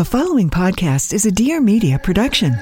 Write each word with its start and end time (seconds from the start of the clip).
The 0.00 0.04
following 0.06 0.48
podcast 0.48 1.12
is 1.12 1.26
a 1.26 1.30
Dear 1.30 1.60
Media 1.60 1.98
production. 1.98 2.54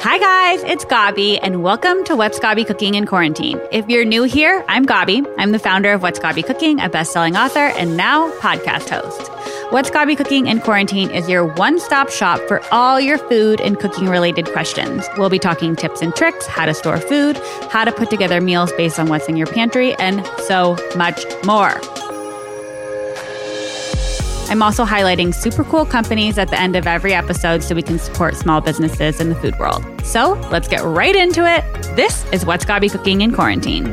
Hi, 0.00 0.18
guys, 0.18 0.64
it's 0.64 0.84
Gaby, 0.84 1.38
and 1.38 1.62
welcome 1.62 2.02
to 2.06 2.16
What's 2.16 2.40
Gaby 2.40 2.64
Cooking 2.64 2.96
in 2.96 3.06
Quarantine. 3.06 3.60
If 3.70 3.88
you're 3.88 4.04
new 4.04 4.24
here, 4.24 4.64
I'm 4.66 4.84
Gaby. 4.84 5.22
I'm 5.38 5.52
the 5.52 5.60
founder 5.60 5.92
of 5.92 6.02
What's 6.02 6.18
Gaby 6.18 6.42
Cooking, 6.42 6.80
a 6.80 6.88
best 6.88 7.12
selling 7.12 7.36
author, 7.36 7.60
and 7.60 7.96
now 7.96 8.32
podcast 8.38 8.88
host. 8.88 9.30
What's 9.72 9.90
Gaby 9.90 10.16
Cooking 10.16 10.48
in 10.48 10.60
Quarantine 10.60 11.10
is 11.10 11.28
your 11.28 11.46
one 11.54 11.78
stop 11.78 12.10
shop 12.10 12.40
for 12.48 12.60
all 12.72 13.00
your 13.00 13.18
food 13.18 13.60
and 13.60 13.78
cooking 13.78 14.08
related 14.08 14.48
questions. 14.48 15.06
We'll 15.16 15.30
be 15.30 15.38
talking 15.38 15.76
tips 15.76 16.02
and 16.02 16.12
tricks, 16.16 16.46
how 16.46 16.66
to 16.66 16.74
store 16.74 16.98
food, 16.98 17.36
how 17.70 17.84
to 17.84 17.92
put 17.92 18.10
together 18.10 18.40
meals 18.40 18.72
based 18.72 18.98
on 18.98 19.06
what's 19.06 19.28
in 19.28 19.36
your 19.36 19.46
pantry, 19.46 19.94
and 19.94 20.26
so 20.48 20.76
much 20.96 21.24
more. 21.44 21.80
I'm 24.48 24.62
also 24.62 24.84
highlighting 24.84 25.34
super 25.34 25.64
cool 25.64 25.86
companies 25.86 26.36
at 26.36 26.48
the 26.48 26.60
end 26.60 26.76
of 26.76 26.86
every 26.86 27.14
episode 27.14 27.62
so 27.62 27.74
we 27.74 27.82
can 27.82 27.98
support 27.98 28.36
small 28.36 28.60
businesses 28.60 29.20
in 29.20 29.28
the 29.28 29.34
food 29.34 29.58
world. 29.58 29.84
So 30.04 30.34
let's 30.50 30.68
get 30.68 30.82
right 30.82 31.16
into 31.16 31.46
it. 31.50 31.64
This 31.96 32.24
is 32.32 32.44
What's 32.44 32.64
Gaby 32.64 32.90
Cooking 32.90 33.22
in 33.22 33.32
Quarantine. 33.32 33.92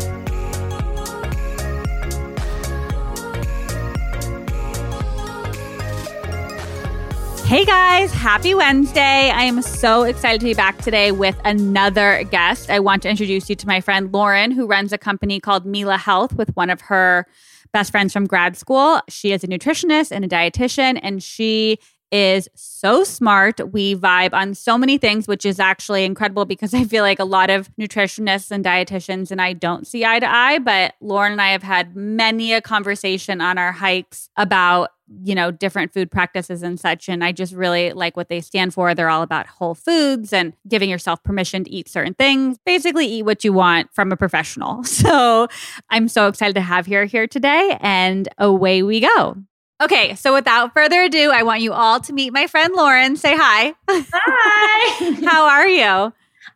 Hey 7.50 7.66
guys, 7.66 8.14
happy 8.14 8.54
Wednesday. 8.54 9.32
I 9.32 9.42
am 9.42 9.64
so 9.64 10.04
excited 10.04 10.40
to 10.42 10.46
be 10.46 10.54
back 10.54 10.78
today 10.84 11.12
with 11.12 11.36
another 11.46 12.24
guest. 12.26 12.70
I 12.70 12.80
want 12.80 13.02
to 13.02 13.10
introduce 13.10 13.50
you 13.50 13.56
to 13.56 13.66
my 13.66 13.82
friend 13.82 14.14
Lauren, 14.14 14.52
who 14.52 14.68
runs 14.68 14.94
a 14.94 15.00
company 15.00 15.40
called 15.40 15.66
Mela 15.66 15.98
Health 15.98 16.34
with 16.34 16.56
one 16.56 16.70
of 16.70 16.82
her 16.82 17.26
best 17.74 17.92
friends 17.92 18.14
from 18.14 18.26
grad 18.26 18.58
school. 18.58 19.02
She 19.10 19.32
is 19.32 19.44
a 19.44 19.48
nutritionist 19.48 20.12
and 20.12 20.26
a 20.26 20.28
dietitian, 20.28 21.00
and 21.02 21.22
she 21.22 21.80
is 22.12 22.50
so 22.56 23.04
smart. 23.04 23.72
We 23.72 23.96
vibe 23.96 24.34
on 24.34 24.54
so 24.54 24.78
many 24.78 24.98
things, 24.98 25.28
which 25.28 25.46
is 25.46 25.60
actually 25.60 26.06
incredible 26.06 26.46
because 26.46 26.74
I 26.74 26.84
feel 26.84 27.04
like 27.04 27.20
a 27.20 27.26
lot 27.26 27.50
of 27.50 27.70
nutritionists 27.78 28.52
and 28.52 28.64
dietitians 28.64 29.32
and 29.32 29.42
I 29.42 29.54
don't 29.54 29.86
see 29.88 30.06
eye 30.06 30.20
to 30.20 30.30
eye. 30.30 30.60
But 30.60 30.96
Lauren 31.02 31.34
and 31.34 31.42
I 31.42 31.52
have 31.52 31.64
had 31.64 31.96
many 31.96 32.54
a 32.54 32.62
conversation 32.62 33.42
on 33.42 33.58
our 33.58 33.72
hikes 33.72 34.30
about 34.36 34.92
you 35.24 35.34
know, 35.34 35.52
different 35.52 35.92
food 35.94 36.12
practices 36.12 36.62
and 36.62 36.80
such. 36.80 37.10
And 37.10 37.24
I 37.24 37.32
just 37.32 37.54
really 37.54 37.94
like 37.94 38.16
what 38.16 38.30
they 38.30 38.42
stand 38.42 38.74
for. 38.74 38.94
They're 38.94 39.10
all 39.10 39.24
about 39.24 39.48
whole 39.48 39.74
foods 39.74 40.32
and 40.32 40.54
giving 40.68 40.90
yourself 40.90 41.24
permission 41.24 41.64
to 41.64 41.72
eat 41.72 41.90
certain 41.90 42.14
things. 42.14 42.58
Basically, 42.66 43.08
eat 43.08 43.24
what 43.24 43.44
you 43.44 43.52
want 43.52 43.94
from 43.94 44.12
a 44.12 44.18
professional. 44.18 44.84
So 45.00 45.48
I'm 45.90 46.10
so 46.10 46.28
excited 46.28 46.56
to 46.56 46.62
have 46.62 46.86
her 46.88 47.06
here 47.06 47.26
today. 47.26 47.78
And 47.80 48.28
away 48.38 48.84
we 48.84 49.00
go. 49.00 49.38
Okay, 49.82 50.14
so 50.16 50.34
without 50.34 50.74
further 50.74 51.04
ado, 51.04 51.32
I 51.32 51.44
want 51.44 51.62
you 51.62 51.72
all 51.72 52.02
to 52.02 52.12
meet 52.12 52.34
my 52.34 52.48
friend 52.48 52.74
Lauren. 52.76 53.16
Say 53.16 53.34
hi. 53.36 53.74
Hi. 53.90 55.12
How 55.26 55.46
are 55.46 55.68
you? 55.68 56.14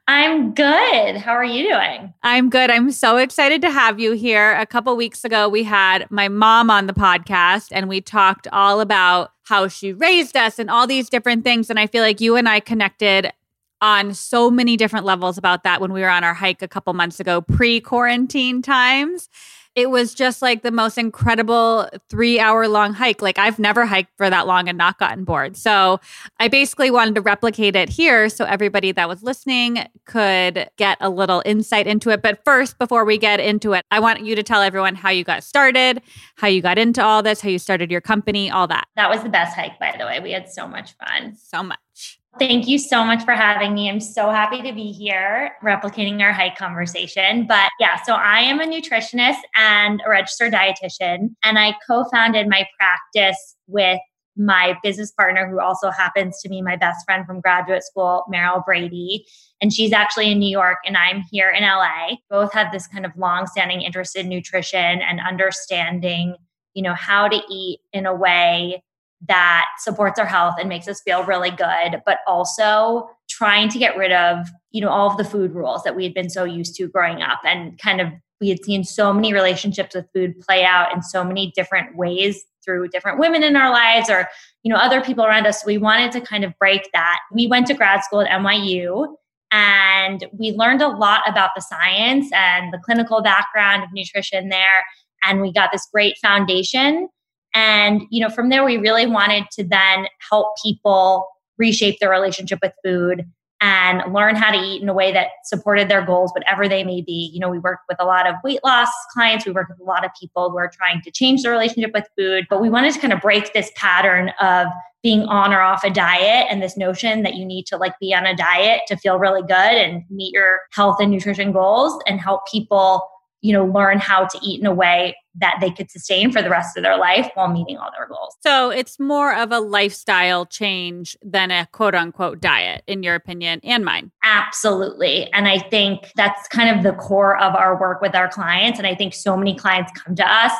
I'm 0.09 0.53
good. 0.53 1.15
How 1.15 1.31
are 1.31 1.45
you 1.45 1.69
doing? 1.69 2.13
I'm 2.23 2.49
good. 2.49 2.69
I'm 2.69 2.91
so 2.91 3.15
excited 3.15 3.61
to 3.61 3.71
have 3.71 3.97
you 3.97 4.11
here. 4.11 4.53
A 4.55 4.65
couple 4.65 4.93
weeks 4.97 5.23
ago, 5.23 5.47
we 5.47 5.63
had 5.63 6.05
my 6.11 6.27
mom 6.27 6.69
on 6.69 6.87
the 6.87 6.93
podcast 6.93 7.69
and 7.71 7.87
we 7.87 8.01
talked 8.01 8.45
all 8.51 8.81
about 8.81 9.31
how 9.43 9.69
she 9.69 9.93
raised 9.93 10.35
us 10.35 10.59
and 10.59 10.69
all 10.69 10.85
these 10.85 11.09
different 11.09 11.45
things. 11.45 11.69
And 11.69 11.79
I 11.79 11.87
feel 11.87 12.03
like 12.03 12.19
you 12.19 12.35
and 12.35 12.49
I 12.49 12.59
connected 12.59 13.31
on 13.79 14.13
so 14.13 14.51
many 14.51 14.75
different 14.75 15.05
levels 15.05 15.37
about 15.37 15.63
that 15.63 15.79
when 15.79 15.93
we 15.93 16.01
were 16.01 16.09
on 16.09 16.25
our 16.25 16.33
hike 16.33 16.61
a 16.61 16.67
couple 16.67 16.93
months 16.93 17.21
ago, 17.21 17.39
pre 17.39 17.79
quarantine 17.79 18.61
times 18.61 19.29
it 19.75 19.89
was 19.89 20.13
just 20.13 20.41
like 20.41 20.61
the 20.61 20.71
most 20.71 20.97
incredible 20.97 21.89
three 22.09 22.39
hour 22.39 22.67
long 22.67 22.93
hike. 22.93 23.21
Like 23.21 23.39
I've 23.39 23.57
never 23.57 23.85
hiked 23.85 24.11
for 24.17 24.29
that 24.29 24.45
long 24.45 24.69
and 24.69 24.77
not 24.77 24.99
gotten 24.99 25.23
bored. 25.23 25.57
So 25.57 25.99
I 26.39 26.47
basically 26.47 26.91
wanted 26.91 27.15
to 27.15 27.21
replicate 27.21 27.75
it 27.75 27.89
here 27.89 28.29
so 28.29 28.45
everybody 28.45 28.91
that 28.91 29.09
was 29.09 29.23
listening 29.23 29.85
could 30.05 30.69
get 30.77 30.97
a 31.01 31.09
little 31.09 31.41
insight 31.45 31.87
into 31.87 32.09
it. 32.11 32.21
But 32.21 32.43
first, 32.45 32.77
before 32.77 33.03
we 33.03 33.17
get 33.17 33.39
into 33.39 33.73
it, 33.73 33.83
I 33.89 33.99
want 33.99 34.23
you 34.23 34.35
to 34.35 34.43
tell 34.43 34.61
everyone 34.61 34.95
how 34.95 35.09
you 35.09 35.23
got 35.23 35.43
started, 35.43 36.01
how 36.35 36.47
you 36.47 36.61
got 36.61 36.77
into 36.77 37.03
all 37.03 37.23
this, 37.23 37.41
how 37.41 37.49
you 37.49 37.59
started 37.59 37.89
your 37.89 38.01
company, 38.01 38.51
all 38.51 38.67
that. 38.67 38.87
That 38.95 39.09
was 39.09 39.23
the 39.23 39.29
best 39.29 39.55
hike, 39.55 39.79
by 39.79 39.95
the 39.97 40.05
way. 40.05 40.19
We 40.19 40.31
had 40.31 40.49
so 40.49 40.67
much 40.67 40.93
fun. 40.97 41.35
So 41.35 41.63
much. 41.63 42.19
Thank 42.39 42.67
you 42.67 42.79
so 42.79 43.03
much 43.03 43.23
for 43.23 43.33
having 43.33 43.75
me. 43.75 43.89
I'm 43.89 43.99
so 43.99 44.31
happy 44.31 44.63
to 44.63 44.73
be 44.73 44.91
here 44.91 45.51
replicating 45.63 46.19
our 46.21 46.33
hike 46.33 46.57
conversation. 46.57 47.45
But 47.45 47.69
yeah, 47.79 48.01
so 48.03 48.15
I 48.15 48.39
am 48.39 48.59
a 48.59 48.65
nutritionist 48.65 49.37
and 49.55 50.01
a 50.05 50.09
registered 50.09 50.51
dietitian, 50.51 51.35
and 51.43 51.59
I 51.59 51.75
co 51.87 52.05
founded 52.11 52.47
my 52.47 52.67
practice 52.79 53.55
with 53.67 53.99
my 54.35 54.75
business 54.81 55.11
partner, 55.11 55.47
who 55.47 55.59
also 55.59 55.91
happens 55.91 56.41
to 56.41 56.49
be 56.49 56.59
my 56.59 56.75
best 56.75 57.05
friend 57.05 57.23
from 57.23 57.39
graduate 57.39 57.83
school, 57.83 58.23
Meryl 58.33 58.65
Brady. 58.65 59.25
And 59.61 59.71
she's 59.71 59.93
actually 59.93 60.31
in 60.31 60.39
New 60.39 60.49
York, 60.49 60.79
and 60.87 60.97
I'm 60.97 61.23
here 61.31 61.51
in 61.51 61.61
LA. 61.61 62.15
Both 62.31 62.51
have 62.53 62.71
this 62.71 62.87
kind 62.87 63.05
of 63.05 63.11
long-standing 63.15 63.83
interest 63.83 64.15
in 64.15 64.27
nutrition 64.27 64.79
and 64.79 65.19
understanding, 65.19 66.35
you 66.73 66.81
know, 66.81 66.95
how 66.95 67.27
to 67.27 67.39
eat 67.47 67.81
in 67.93 68.07
a 68.07 68.15
way 68.15 68.81
that 69.27 69.65
supports 69.79 70.19
our 70.19 70.25
health 70.25 70.55
and 70.59 70.67
makes 70.67 70.87
us 70.87 71.01
feel 71.01 71.23
really 71.23 71.51
good, 71.51 72.01
but 72.05 72.19
also 72.27 73.09
trying 73.29 73.69
to 73.69 73.79
get 73.79 73.97
rid 73.97 74.11
of, 74.11 74.47
you 74.71 74.81
know, 74.81 74.89
all 74.89 75.09
of 75.09 75.17
the 75.17 75.23
food 75.23 75.53
rules 75.53 75.83
that 75.83 75.95
we 75.95 76.03
had 76.03 76.13
been 76.13 76.29
so 76.29 76.43
used 76.43 76.75
to 76.75 76.87
growing 76.87 77.21
up 77.21 77.39
and 77.45 77.79
kind 77.79 78.01
of 78.01 78.09
we 78.41 78.49
had 78.49 78.63
seen 78.65 78.83
so 78.83 79.13
many 79.13 79.33
relationships 79.33 79.95
with 79.95 80.05
food 80.13 80.37
play 80.41 80.65
out 80.65 80.93
in 80.93 81.01
so 81.01 81.23
many 81.23 81.53
different 81.55 81.95
ways 81.95 82.43
through 82.63 82.89
different 82.89 83.17
women 83.17 83.41
in 83.43 83.55
our 83.55 83.71
lives 83.71 84.09
or 84.09 84.27
you 84.63 84.69
know 84.69 84.77
other 84.77 85.01
people 85.01 85.25
around 85.25 85.47
us. 85.47 85.65
We 85.65 85.77
wanted 85.77 86.11
to 86.13 86.21
kind 86.21 86.43
of 86.43 86.53
break 86.59 86.89
that. 86.93 87.19
We 87.31 87.47
went 87.47 87.67
to 87.67 87.73
grad 87.73 88.03
school 88.03 88.21
at 88.21 88.29
NYU 88.29 89.15
and 89.51 90.25
we 90.37 90.51
learned 90.51 90.81
a 90.81 90.89
lot 90.89 91.21
about 91.27 91.51
the 91.55 91.61
science 91.61 92.29
and 92.33 92.73
the 92.73 92.79
clinical 92.79 93.21
background 93.21 93.83
of 93.83 93.89
nutrition 93.93 94.49
there. 94.49 94.83
And 95.23 95.39
we 95.39 95.53
got 95.53 95.71
this 95.71 95.87
great 95.93 96.17
foundation 96.17 97.07
and, 97.53 98.03
you 98.09 98.21
know, 98.21 98.29
from 98.29 98.49
there, 98.49 98.63
we 98.63 98.77
really 98.77 99.05
wanted 99.05 99.45
to 99.51 99.63
then 99.63 100.07
help 100.29 100.47
people 100.63 101.27
reshape 101.57 101.99
their 101.99 102.09
relationship 102.09 102.59
with 102.61 102.73
food 102.83 103.25
and 103.61 104.13
learn 104.13 104.35
how 104.35 104.51
to 104.51 104.57
eat 104.57 104.81
in 104.81 104.89
a 104.89 104.93
way 104.93 105.13
that 105.13 105.27
supported 105.45 105.87
their 105.87 106.05
goals, 106.05 106.33
whatever 106.33 106.67
they 106.67 106.83
may 106.83 107.01
be. 107.01 107.31
You 107.33 107.39
know, 107.39 107.49
we 107.49 107.59
work 107.59 107.79
with 107.87 107.97
a 108.01 108.05
lot 108.05 108.27
of 108.27 108.35
weight 108.43 108.59
loss 108.63 108.89
clients, 109.13 109.45
we 109.45 109.53
work 109.53 109.69
with 109.69 109.79
a 109.79 109.83
lot 109.83 110.03
of 110.03 110.11
people 110.19 110.49
who 110.49 110.57
are 110.57 110.69
trying 110.69 111.01
to 111.01 111.11
change 111.11 111.43
their 111.43 111.51
relationship 111.53 111.91
with 111.93 112.05
food, 112.17 112.45
but 112.49 112.61
we 112.61 112.69
wanted 112.69 112.93
to 112.93 112.99
kind 112.99 113.13
of 113.13 113.21
break 113.21 113.53
this 113.53 113.71
pattern 113.77 114.31
of 114.41 114.67
being 115.01 115.21
on 115.23 115.53
or 115.53 115.61
off 115.61 115.83
a 115.85 115.89
diet 115.89 116.47
and 116.49 116.61
this 116.61 116.75
notion 116.75 117.23
that 117.23 117.35
you 117.35 117.45
need 117.45 117.65
to 117.67 117.77
like 117.77 117.97
be 117.99 118.13
on 118.13 118.25
a 118.25 118.35
diet 118.35 118.81
to 118.87 118.97
feel 118.97 119.17
really 119.17 119.41
good 119.41 119.51
and 119.53 120.03
meet 120.09 120.33
your 120.33 120.59
health 120.71 120.97
and 120.99 121.11
nutrition 121.11 121.53
goals 121.53 122.01
and 122.05 122.19
help 122.19 122.41
people 122.51 123.01
you 123.43 123.51
know, 123.51 123.65
learn 123.65 123.99
how 123.99 124.25
to 124.25 124.39
eat 124.41 124.61
in 124.61 124.65
a 124.65 124.73
way 124.73 125.15
that 125.35 125.57
they 125.59 125.69
could 125.69 125.91
sustain 125.91 126.31
for 126.31 126.41
the 126.41 126.49
rest 126.49 126.77
of 126.77 126.83
their 126.83 126.97
life 126.97 127.29
while 127.33 127.49
meeting 127.49 127.75
all 127.75 127.89
their 127.97 128.07
goals. 128.07 128.37
So 128.41 128.69
it's 128.69 128.99
more 128.99 129.35
of 129.35 129.51
a 129.51 129.59
lifestyle 129.59 130.45
change 130.45 131.17
than 131.21 131.51
a 131.51 131.67
quote 131.73 131.93
unquote 131.93 132.39
diet, 132.39 132.83
in 132.87 133.03
your 133.03 133.15
opinion 133.15 133.59
and 133.63 133.83
mine. 133.83 134.11
Absolutely. 134.23 135.31
And 135.33 135.47
I 135.49 135.59
think 135.59 136.09
that's 136.15 136.47
kind 136.47 136.75
of 136.75 136.83
the 136.83 136.93
core 136.93 137.37
of 137.37 137.53
our 137.53 137.77
work 137.77 138.01
with 138.01 138.15
our 138.15 138.29
clients. 138.29 138.79
And 138.79 138.87
I 138.87 138.95
think 138.95 139.13
so 139.13 139.35
many 139.35 139.55
clients 139.55 139.91
come 139.99 140.15
to 140.15 140.25
us 140.25 140.53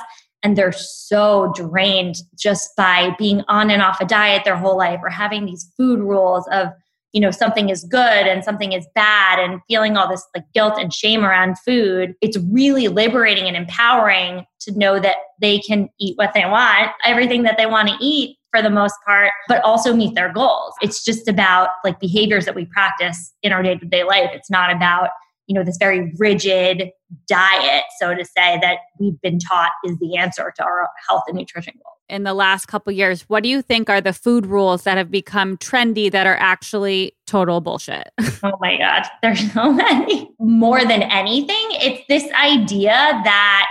and 0.43 0.57
they're 0.57 0.73
so 0.73 1.53
drained 1.55 2.15
just 2.37 2.75
by 2.75 3.15
being 3.17 3.43
on 3.47 3.71
and 3.71 3.81
off 3.81 4.01
a 4.01 4.05
diet 4.05 4.43
their 4.43 4.57
whole 4.57 4.77
life 4.77 4.99
or 5.01 5.09
having 5.09 5.45
these 5.45 5.71
food 5.77 6.01
rules 6.01 6.45
of 6.51 6.67
you 7.13 7.21
know 7.21 7.31
something 7.31 7.69
is 7.69 7.83
good 7.85 8.27
and 8.27 8.43
something 8.43 8.73
is 8.73 8.85
bad 8.93 9.39
and 9.39 9.61
feeling 9.67 9.95
all 9.95 10.09
this 10.09 10.25
like 10.35 10.45
guilt 10.53 10.75
and 10.77 10.93
shame 10.93 11.23
around 11.23 11.57
food 11.59 12.13
it's 12.21 12.37
really 12.51 12.87
liberating 12.87 13.45
and 13.45 13.55
empowering 13.55 14.45
to 14.59 14.77
know 14.77 14.99
that 14.99 15.17
they 15.39 15.59
can 15.59 15.87
eat 15.99 16.17
what 16.17 16.33
they 16.33 16.45
want 16.45 16.91
everything 17.05 17.43
that 17.43 17.57
they 17.57 17.65
want 17.65 17.87
to 17.87 17.95
eat 18.01 18.37
for 18.53 18.61
the 18.61 18.69
most 18.69 18.95
part 19.05 19.31
but 19.47 19.61
also 19.63 19.95
meet 19.95 20.13
their 20.15 20.31
goals. 20.31 20.73
It's 20.81 21.03
just 21.03 21.27
about 21.27 21.69
like 21.83 21.99
behaviors 21.99 22.45
that 22.45 22.55
we 22.55 22.65
practice 22.65 23.33
in 23.41 23.51
our 23.51 23.63
day-to-day 23.63 24.03
life. 24.03 24.29
It's 24.31 24.49
not 24.49 24.71
about 24.71 25.09
you 25.47 25.55
know 25.55 25.63
this 25.63 25.77
very 25.77 26.13
rigid 26.17 26.89
diet 27.27 27.83
so 27.99 28.15
to 28.15 28.23
say 28.23 28.57
that 28.61 28.77
we've 28.99 29.19
been 29.21 29.39
taught 29.39 29.71
is 29.83 29.97
the 29.99 30.15
answer 30.15 30.53
to 30.55 30.63
our 30.63 30.87
health 31.09 31.23
and 31.27 31.37
nutrition 31.37 31.73
goals 31.83 31.92
in 32.13 32.23
the 32.23 32.33
last 32.33 32.67
couple 32.67 32.93
years. 32.93 33.23
What 33.23 33.41
do 33.41 33.49
you 33.49 33.63
think 33.63 33.89
are 33.89 33.99
the 33.99 34.13
food 34.13 34.45
rules 34.45 34.83
that 34.83 34.97
have 34.97 35.09
become 35.09 35.57
trendy 35.57 36.11
that 36.11 36.27
are 36.27 36.37
actually 36.37 37.15
total 37.25 37.59
bullshit? 37.59 38.09
Oh 38.45 38.57
my 38.59 38.77
god. 38.77 39.03
There's 39.21 39.53
so 39.53 39.71
many. 39.71 40.29
More 40.37 40.81
than 40.81 41.03
anything 41.03 41.55
it's 41.71 42.05
this 42.09 42.29
idea 42.33 42.91
that 42.91 43.67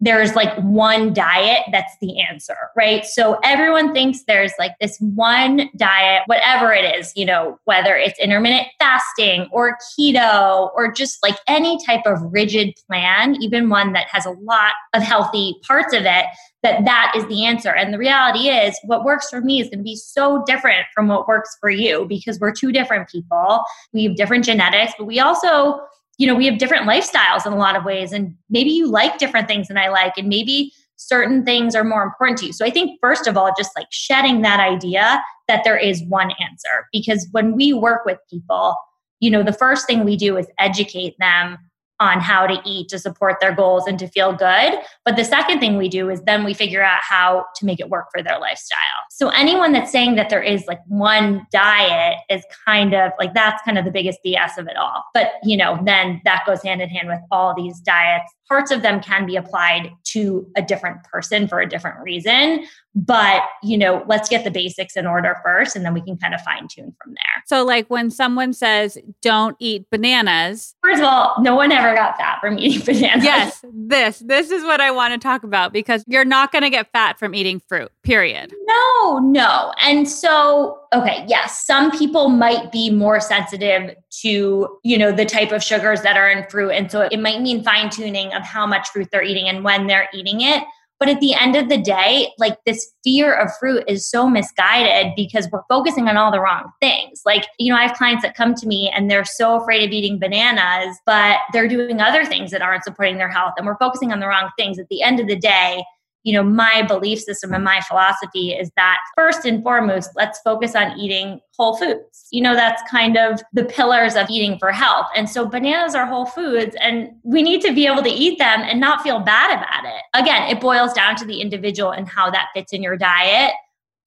there's 0.00 0.34
like 0.34 0.56
one 0.58 1.12
diet 1.12 1.64
that's 1.72 1.96
the 2.00 2.20
answer, 2.20 2.56
right? 2.76 3.04
So 3.04 3.38
everyone 3.42 3.92
thinks 3.92 4.22
there's 4.24 4.52
like 4.58 4.72
this 4.80 4.96
one 5.00 5.68
diet, 5.76 6.22
whatever 6.26 6.72
it 6.72 6.96
is, 6.96 7.12
you 7.16 7.24
know, 7.24 7.58
whether 7.64 7.96
it's 7.96 8.18
intermittent 8.20 8.68
fasting 8.78 9.48
or 9.50 9.76
keto 9.98 10.70
or 10.74 10.92
just 10.92 11.22
like 11.22 11.36
any 11.48 11.84
type 11.84 12.02
of 12.06 12.18
rigid 12.32 12.74
plan, 12.86 13.36
even 13.42 13.70
one 13.70 13.92
that 13.92 14.06
has 14.10 14.24
a 14.24 14.30
lot 14.30 14.72
of 14.94 15.02
healthy 15.02 15.56
parts 15.66 15.92
of 15.92 16.02
it, 16.04 16.26
that 16.62 16.84
that 16.84 17.12
is 17.16 17.26
the 17.26 17.44
answer. 17.44 17.74
And 17.74 17.94
the 17.94 17.98
reality 17.98 18.48
is, 18.48 18.78
what 18.84 19.04
works 19.04 19.30
for 19.30 19.40
me 19.40 19.60
is 19.60 19.68
going 19.68 19.78
to 19.78 19.84
be 19.84 19.96
so 19.96 20.42
different 20.44 20.86
from 20.94 21.08
what 21.08 21.28
works 21.28 21.56
for 21.60 21.70
you 21.70 22.06
because 22.08 22.40
we're 22.40 22.52
two 22.52 22.72
different 22.72 23.08
people. 23.08 23.62
We 23.92 24.04
have 24.04 24.16
different 24.16 24.44
genetics, 24.44 24.92
but 24.98 25.04
we 25.04 25.20
also, 25.20 25.80
you 26.18 26.26
know, 26.26 26.34
we 26.34 26.46
have 26.46 26.58
different 26.58 26.84
lifestyles 26.84 27.46
in 27.46 27.52
a 27.52 27.56
lot 27.56 27.76
of 27.76 27.84
ways. 27.84 28.12
And 28.12 28.34
maybe 28.50 28.70
you 28.70 28.90
like 28.90 29.18
different 29.18 29.46
things 29.46 29.68
than 29.68 29.78
I 29.78 29.88
like, 29.88 30.14
and 30.16 30.28
maybe 30.28 30.72
certain 30.96 31.44
things 31.44 31.76
are 31.76 31.84
more 31.84 32.02
important 32.02 32.38
to 32.38 32.46
you. 32.46 32.52
So 32.52 32.66
I 32.66 32.70
think, 32.70 32.98
first 33.00 33.28
of 33.28 33.36
all, 33.36 33.52
just 33.56 33.70
like 33.76 33.86
shedding 33.90 34.42
that 34.42 34.58
idea 34.58 35.22
that 35.46 35.62
there 35.62 35.78
is 35.78 36.02
one 36.08 36.32
answer. 36.40 36.88
Because 36.92 37.28
when 37.30 37.54
we 37.54 37.72
work 37.72 38.04
with 38.04 38.18
people, 38.28 38.76
you 39.20 39.30
know, 39.30 39.44
the 39.44 39.52
first 39.52 39.86
thing 39.86 40.04
we 40.04 40.16
do 40.16 40.36
is 40.36 40.46
educate 40.58 41.14
them 41.20 41.58
on 42.00 42.20
how 42.20 42.46
to 42.46 42.60
eat 42.64 42.88
to 42.88 42.98
support 42.98 43.36
their 43.40 43.54
goals 43.54 43.86
and 43.86 43.98
to 43.98 44.08
feel 44.08 44.32
good. 44.32 44.78
But 45.04 45.16
the 45.16 45.24
second 45.24 45.60
thing 45.60 45.76
we 45.76 45.88
do 45.88 46.10
is 46.10 46.20
then 46.22 46.44
we 46.44 46.54
figure 46.54 46.82
out 46.82 47.00
how 47.02 47.44
to 47.56 47.66
make 47.66 47.80
it 47.80 47.88
work 47.88 48.06
for 48.14 48.22
their 48.22 48.38
lifestyle. 48.38 48.78
So 49.10 49.28
anyone 49.30 49.72
that's 49.72 49.90
saying 49.90 50.14
that 50.14 50.30
there 50.30 50.42
is 50.42 50.64
like 50.66 50.80
one 50.86 51.46
diet 51.50 52.18
is 52.30 52.44
kind 52.64 52.94
of 52.94 53.12
like 53.18 53.34
that's 53.34 53.62
kind 53.62 53.78
of 53.78 53.84
the 53.84 53.90
biggest 53.90 54.18
BS 54.24 54.58
of 54.58 54.68
it 54.68 54.76
all. 54.76 55.02
But, 55.14 55.32
you 55.42 55.56
know, 55.56 55.78
then 55.84 56.20
that 56.24 56.44
goes 56.46 56.62
hand 56.62 56.80
in 56.82 56.88
hand 56.88 57.08
with 57.08 57.20
all 57.30 57.54
these 57.54 57.80
diets 57.80 58.32
parts 58.48 58.70
of 58.70 58.82
them 58.82 59.00
can 59.00 59.26
be 59.26 59.36
applied 59.36 59.92
to 60.02 60.50
a 60.56 60.62
different 60.62 61.04
person 61.04 61.46
for 61.46 61.60
a 61.60 61.68
different 61.68 62.00
reason 62.02 62.64
but 63.06 63.42
you 63.62 63.78
know 63.78 64.04
let's 64.08 64.28
get 64.28 64.42
the 64.42 64.50
basics 64.50 64.96
in 64.96 65.06
order 65.06 65.36
first 65.44 65.76
and 65.76 65.84
then 65.84 65.94
we 65.94 66.00
can 66.00 66.16
kind 66.16 66.34
of 66.34 66.40
fine 66.42 66.66
tune 66.66 66.94
from 67.00 67.12
there. 67.14 67.44
So 67.46 67.64
like 67.64 67.88
when 67.88 68.10
someone 68.10 68.52
says 68.52 68.98
don't 69.22 69.56
eat 69.60 69.88
bananas 69.90 70.74
first 70.82 71.00
of 71.00 71.06
all 71.06 71.40
no 71.40 71.54
one 71.54 71.70
ever 71.70 71.94
got 71.94 72.16
fat 72.16 72.40
from 72.40 72.58
eating 72.58 72.84
bananas. 72.94 73.24
Yes 73.24 73.64
this 73.72 74.18
this 74.20 74.50
is 74.50 74.64
what 74.64 74.80
i 74.80 74.90
want 74.90 75.14
to 75.14 75.18
talk 75.18 75.44
about 75.44 75.72
because 75.72 76.02
you're 76.08 76.24
not 76.24 76.50
going 76.50 76.62
to 76.62 76.70
get 76.70 76.90
fat 76.92 77.18
from 77.18 77.34
eating 77.34 77.60
fruit 77.68 77.90
period. 78.02 78.52
No 78.66 79.18
no. 79.20 79.72
And 79.80 80.08
so 80.08 80.80
okay 80.92 81.24
yes 81.28 81.64
some 81.66 81.90
people 81.90 82.28
might 82.28 82.72
be 82.72 82.90
more 82.90 83.20
sensitive 83.20 83.94
to 84.22 84.78
you 84.82 84.98
know 84.98 85.12
the 85.12 85.24
type 85.24 85.52
of 85.52 85.62
sugars 85.62 86.00
that 86.02 86.16
are 86.16 86.30
in 86.30 86.48
fruit 86.48 86.70
and 86.70 86.90
so 86.90 87.02
it 87.02 87.18
might 87.18 87.40
mean 87.40 87.62
fine 87.62 87.90
tuning 87.90 88.32
of 88.32 88.42
how 88.42 88.66
much 88.66 88.88
fruit 88.88 89.06
they're 89.12 89.22
eating 89.22 89.48
and 89.48 89.62
when 89.62 89.86
they're 89.86 90.08
eating 90.14 90.40
it 90.40 90.64
but 90.98 91.08
at 91.08 91.20
the 91.20 91.34
end 91.34 91.56
of 91.56 91.68
the 91.68 91.78
day 91.78 92.30
like 92.38 92.56
this 92.64 92.92
fear 93.04 93.34
of 93.34 93.50
fruit 93.58 93.84
is 93.86 94.08
so 94.08 94.28
misguided 94.28 95.12
because 95.16 95.48
we're 95.50 95.62
focusing 95.68 96.08
on 96.08 96.16
all 96.16 96.30
the 96.30 96.40
wrong 96.40 96.70
things. 96.80 97.22
Like 97.24 97.46
you 97.58 97.72
know 97.72 97.78
i 97.78 97.86
have 97.86 97.96
clients 97.96 98.22
that 98.22 98.34
come 98.34 98.54
to 98.54 98.66
me 98.66 98.90
and 98.94 99.10
they're 99.10 99.24
so 99.24 99.60
afraid 99.60 99.84
of 99.84 99.92
eating 99.92 100.18
bananas 100.18 100.96
but 101.06 101.38
they're 101.52 101.68
doing 101.68 102.00
other 102.00 102.24
things 102.24 102.50
that 102.50 102.62
aren't 102.62 102.84
supporting 102.84 103.18
their 103.18 103.28
health 103.28 103.54
and 103.56 103.66
we're 103.66 103.78
focusing 103.78 104.12
on 104.12 104.20
the 104.20 104.26
wrong 104.26 104.50
things. 104.58 104.78
At 104.78 104.88
the 104.88 105.02
end 105.02 105.20
of 105.20 105.26
the 105.26 105.36
day 105.36 105.84
you 106.28 106.34
know, 106.34 106.42
my 106.42 106.82
belief 106.86 107.20
system 107.20 107.54
and 107.54 107.64
my 107.64 107.80
philosophy 107.88 108.50
is 108.50 108.70
that 108.76 108.98
first 109.16 109.46
and 109.46 109.62
foremost, 109.62 110.10
let's 110.14 110.38
focus 110.40 110.76
on 110.76 110.94
eating 110.98 111.40
whole 111.56 111.74
foods. 111.74 112.26
You 112.30 112.42
know, 112.42 112.54
that's 112.54 112.82
kind 112.90 113.16
of 113.16 113.40
the 113.54 113.64
pillars 113.64 114.14
of 114.14 114.28
eating 114.28 114.58
for 114.58 114.70
health. 114.70 115.06
And 115.16 115.26
so 115.26 115.46
bananas 115.46 115.94
are 115.94 116.04
whole 116.04 116.26
foods 116.26 116.76
and 116.82 117.08
we 117.22 117.42
need 117.42 117.62
to 117.62 117.72
be 117.72 117.86
able 117.86 118.02
to 118.02 118.10
eat 118.10 118.38
them 118.38 118.60
and 118.60 118.78
not 118.78 119.00
feel 119.00 119.20
bad 119.20 119.56
about 119.56 119.90
it. 119.90 120.02
Again, 120.12 120.50
it 120.50 120.60
boils 120.60 120.92
down 120.92 121.16
to 121.16 121.24
the 121.24 121.40
individual 121.40 121.92
and 121.92 122.06
how 122.06 122.30
that 122.30 122.48
fits 122.54 122.74
in 122.74 122.82
your 122.82 122.98
diet 122.98 123.52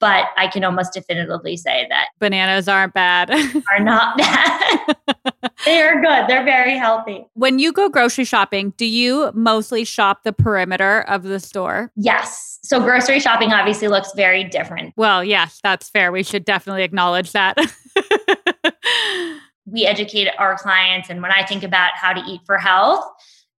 but 0.01 0.25
I 0.36 0.48
can 0.48 0.65
almost 0.65 0.94
definitively 0.94 1.56
say 1.56 1.86
that 1.89 2.07
bananas 2.19 2.68
aren't 2.68 2.94
bad. 2.94 3.30
are 3.71 3.80
not 3.80 4.18
bad. 4.18 4.95
they 5.65 5.81
are 5.81 6.01
good. 6.01 6.27
They're 6.27 6.44
very 6.44 6.77
healthy. 6.77 7.25
When 7.36 7.59
you 7.59 7.71
go 7.71 7.88
grocery 7.88 8.25
shopping, 8.25 8.74
do 8.77 8.86
you 8.86 9.31
mostly 9.33 9.86
shop 9.86 10.24
the 10.24 10.33
perimeter 10.33 11.01
of 11.01 11.24
the 11.24 11.39
store? 11.39 11.92
Yes. 11.95 12.59
So 12.63 12.81
grocery 12.81 13.19
shopping 13.19 13.53
obviously 13.53 13.88
looks 13.88 14.12
very 14.15 14.44
different. 14.44 14.94
Well, 14.98 15.24
yes, 15.24 15.59
that's 15.63 15.89
fair. 15.89 16.12
We 16.12 16.24
should 16.24 16.45
definitely 16.45 16.83
acknowledge 16.83 17.31
that. 17.31 17.57
we 19.68 19.86
educate 19.86 20.27
our 20.39 20.57
clients 20.57 21.12
and 21.12 21.21
when 21.21 21.31
I 21.31 21.45
think 21.45 21.63
about 21.63 21.92
how 21.95 22.12
to 22.12 22.21
eat 22.27 22.42
for 22.45 22.57
health, 22.57 23.06